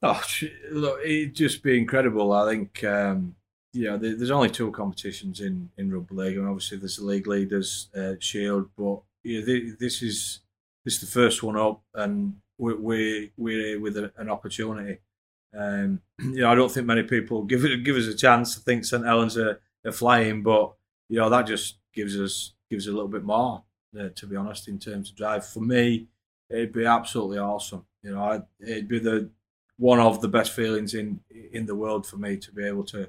[0.03, 0.23] Oh,
[0.71, 2.33] look, it'd just be incredible.
[2.33, 3.35] I think um,
[3.73, 7.27] you know there's only two competitions in in rugby league, and obviously there's the league
[7.27, 8.71] leaders uh, shield.
[8.77, 9.01] But
[9.41, 10.41] know, this is
[10.85, 14.99] this is the first one up, and we're we're, we're with a, an opportunity
[15.57, 18.61] um, you know, I don't think many people give it give us a chance to
[18.61, 20.73] think St Helens are, are flying, but
[21.09, 23.65] you know that just gives us gives a little bit more,
[23.99, 25.47] uh, to be honest, in terms of drive.
[25.47, 26.07] For me,
[26.49, 27.85] it'd be absolutely awesome.
[28.03, 29.31] You know, I'd, it'd be the
[29.77, 31.21] one of the best feelings in
[31.53, 33.09] in the world for me to be able to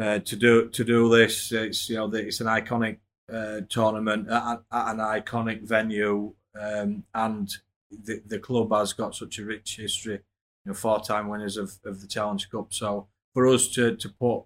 [0.00, 1.52] uh, to do to do this.
[1.52, 2.98] It's you know it's an iconic
[3.32, 7.50] uh, tournament at, at, an iconic venue, um, and
[7.90, 10.20] the the club has got such a rich history
[10.64, 12.72] you know, four-time winners of, of the Challenge Cup.
[12.72, 14.44] So for us to, to put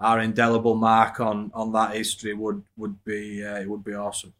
[0.00, 4.32] our indelible mark on on that history would would be uh, it would be awesome.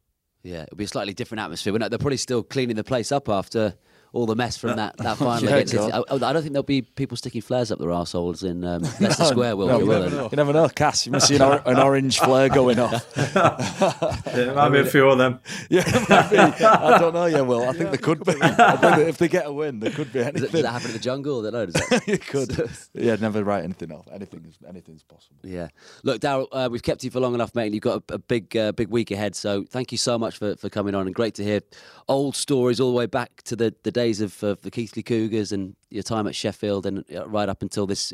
[0.43, 1.73] Yeah, it'll be a slightly different atmosphere.
[1.73, 3.75] But they're probably still cleaning the place up after
[4.13, 5.93] all the mess from that, that final Yeah, against City.
[5.93, 9.25] I, I don't think there'll be people sticking flares up their arseholes in um, Leicester
[9.25, 9.85] Square, will No, there?
[9.85, 10.29] you, never know.
[10.33, 11.07] you never know, Cas.
[11.07, 13.05] You must see an, or- an orange flare going off.
[14.39, 15.41] There might be a few of them.
[15.69, 15.83] Yeah.
[15.87, 17.27] I don't know.
[17.27, 18.35] Yeah, well, I think there could be.
[18.41, 20.89] I think if they get a win, there could be Does, it, does that happen
[20.89, 21.41] in the jungle?
[21.47, 21.67] I don't know.
[21.67, 22.09] Does that?
[22.09, 22.71] it could.
[22.95, 24.07] Yeah, never write anything off.
[24.13, 25.37] Anything is anything's possible.
[25.43, 25.69] Yeah.
[26.05, 28.19] Look, Daryl, uh, we've kept you for long enough, mate, and you've got a, a
[28.19, 29.35] big, uh, big week ahead.
[29.35, 31.61] So thank you so much for, for coming on, and great to hear
[32.09, 35.53] old stories all the way back to the, the days of, of the Keighley Cougars
[35.53, 38.13] and your time at Sheffield, and uh, right up until this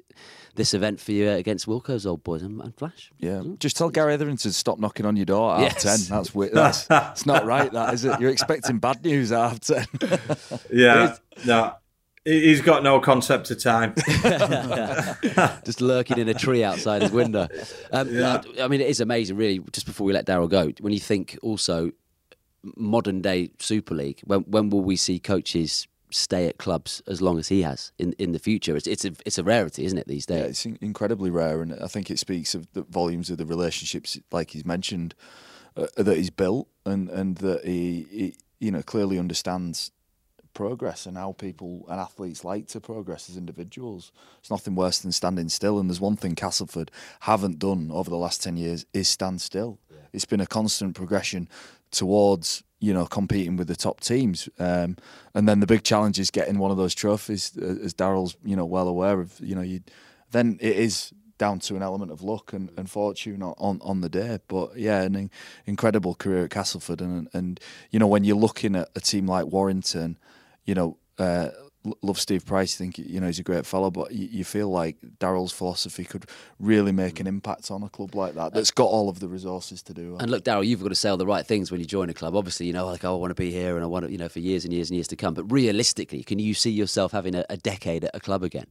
[0.57, 3.11] this event for you uh, against Wilco's old boys and, and Flash.
[3.19, 5.99] Yeah, just tell Gary Hetherington to stop knocking on your door at half ten.
[6.09, 7.71] That's wi- that's it's not right.
[7.73, 8.19] That is it.
[8.21, 9.87] You're expecting bad news at half ten.
[10.73, 11.17] Yeah,
[11.47, 11.75] no,
[12.25, 13.95] he- he's got no concept of time.
[15.65, 17.49] just lurking in a tree outside his window.
[17.93, 18.43] Um, Yeah.
[18.61, 19.61] I mean, it is amazing, really.
[19.73, 21.93] Just before we let Daryl go, when you think also
[22.77, 27.39] modern day Super League, when when will we see coaches stay at clubs as long
[27.39, 28.77] as he has in, in the future?
[28.77, 30.41] It's it's a it's a rarity, isn't it these days?
[30.41, 33.47] Yeah, it's in- incredibly rare, and I think it speaks of the volumes of the
[33.47, 35.15] relationships, like he's mentioned,
[35.77, 39.91] uh, that he's built, and and that he, he, you know, clearly understands
[40.55, 44.13] progress and how people and athletes like to progress as individuals.
[44.39, 45.81] It's nothing worse than standing still.
[45.81, 49.81] And there's one thing Castleford haven't done over the last ten years is stand still.
[50.13, 51.49] It's been a constant progression
[51.95, 54.97] towards you know competing with the top teams, um,
[55.35, 57.53] and then the big challenge is getting one of those trophies.
[57.61, 59.81] uh, As Daryl's you know well aware of, you know you
[60.31, 64.09] then it is down to an element of luck and, and fortune on, on, the
[64.09, 64.39] day.
[64.47, 65.31] But yeah, an in-
[65.67, 69.47] incredible career at Castleford, and and you know when you're looking at a team like
[69.47, 70.19] Warrington,
[70.65, 70.99] you know.
[71.17, 71.51] Uh,
[72.03, 72.77] Love Steve Price.
[72.77, 76.27] Think you know he's a great fellow, but you, you feel like Daryl's philosophy could
[76.59, 79.83] really make an impact on a club like that that's got all of the resources
[79.85, 80.15] to do.
[80.17, 80.23] it.
[80.23, 82.15] And look, Daryl, you've got to say all the right things when you join a
[82.15, 82.35] club.
[82.35, 84.19] Obviously, you know, like, oh, I want to be here and I want to, you
[84.19, 85.35] know, for years and years and years to come.
[85.35, 88.67] But realistically, can you see yourself having a, a decade at a club again?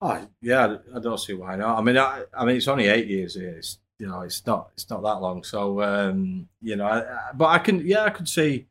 [0.00, 1.78] Oh, yeah, I don't see why not.
[1.78, 3.50] I mean, I, I mean, it's only eight years here.
[3.56, 5.44] It's you know, it's not, it's not that long.
[5.44, 8.66] So, um, you know, I, I- but I can, yeah, I could see,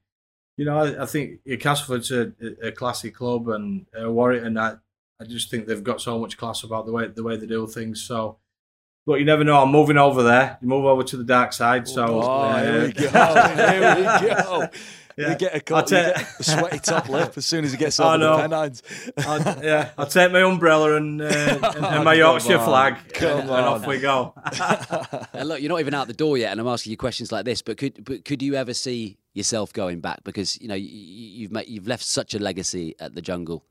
[0.57, 2.31] you know, I, I think yeah, Castleford's a,
[2.61, 4.75] a classy club, and uh, Warrington, I,
[5.21, 7.65] I just think they've got so much class about the way the way they do
[7.67, 8.01] things.
[8.03, 8.37] So,
[9.05, 9.61] but you never know.
[9.61, 10.57] I'm moving over there.
[10.61, 11.87] You move over to the dark side.
[11.87, 13.09] So, Oh, here uh, we go.
[13.71, 14.67] Here we go.
[15.15, 15.29] Yeah.
[15.29, 17.71] You get a I'll cut, you take- get a sweaty top lip as soon as
[17.71, 18.37] he gets I over the know.
[18.41, 18.81] Pennines.
[19.19, 23.41] I'll, yeah, I'll take my umbrella and, uh, and, and my Yorkshire on, flag, come
[23.41, 24.33] and, and off we go.
[25.33, 27.45] And look, you're not even out the door yet, and I'm asking you questions like
[27.45, 27.61] this.
[27.61, 30.23] But could but could you ever see yourself going back?
[30.23, 33.65] Because you know you, you've made, you've left such a legacy at the jungle.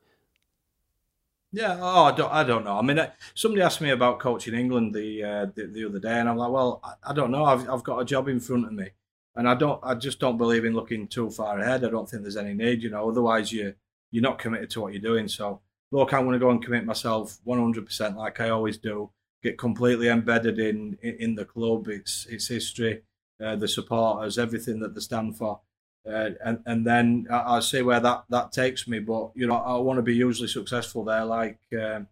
[1.55, 2.79] Yeah, oh, I don't, I don't know.
[2.79, 2.99] I mean,
[3.35, 6.51] somebody asked me about coaching England the uh, the, the other day, and I'm like,
[6.51, 7.45] well, I, I don't know.
[7.45, 8.89] I've, I've got a job in front of me,
[9.37, 11.85] and I don't, I just don't believe in looking too far ahead.
[11.85, 13.09] I don't think there's any need, you know.
[13.09, 13.75] Otherwise, you
[14.11, 15.29] you're not committed to what you're doing.
[15.29, 15.61] So,
[15.91, 19.11] look, I'm going to go and commit myself 100%, like I always do.
[19.43, 23.03] Get completely embedded in, in the club, its its history,
[23.43, 25.61] uh, the supporters, everything that they stand for.
[26.07, 28.99] Uh, and and then I, I'll see where that, that takes me.
[28.99, 32.09] But you know, I want to be hugely successful there, like um,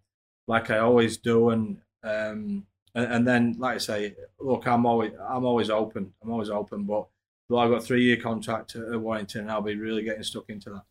[0.47, 1.51] like I always do.
[1.51, 6.13] And um, and, and then, like I say, look, I'm always I'm always open.
[6.23, 6.85] I'm always open.
[6.85, 7.07] But
[7.49, 10.49] but I've got a three year contract at Warrington, and I'll be really getting stuck
[10.49, 10.83] into that.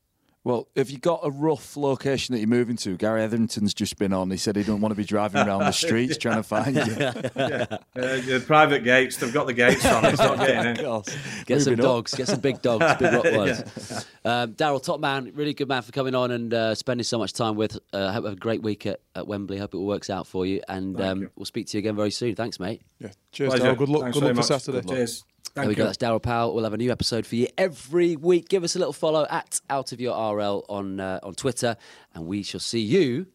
[0.45, 2.95] Well, have you got a rough location that you're moving to?
[2.95, 4.31] Gary Hetherington's just been on.
[4.31, 6.81] He said he don't want to be driving around the streets trying to find you.
[6.81, 9.17] Yeah, uh, the private gates.
[9.17, 10.05] They've got the gates on.
[10.05, 10.85] It's not getting in.
[10.85, 11.15] course.
[11.45, 11.91] Get some Moving up.
[11.91, 14.05] dogs, get some big dogs, big Rottweilers.
[14.25, 17.33] um, Daryl, top man, really good man for coming on and uh, spending so much
[17.33, 17.77] time with.
[17.91, 19.57] Uh, hope have a great week at, at Wembley.
[19.57, 21.29] Hope it all works out for you, and um, you.
[21.35, 22.35] we'll speak to you again very soon.
[22.35, 22.81] Thanks, mate.
[22.99, 23.09] Yeah.
[23.33, 23.77] Cheers, Daryl.
[23.77, 24.01] Good luck.
[24.03, 24.61] Thanks good luck for much.
[24.63, 24.87] Saturday.
[24.87, 25.25] Cheers.
[25.53, 25.85] There Thank we go.
[25.85, 26.53] That's Daryl Powell.
[26.53, 28.49] We'll have a new episode for you every week.
[28.49, 31.75] Give us a little follow at Out of Your RL on uh, on Twitter,
[32.13, 33.27] and we shall see you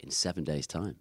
[0.00, 0.96] in seven days' time.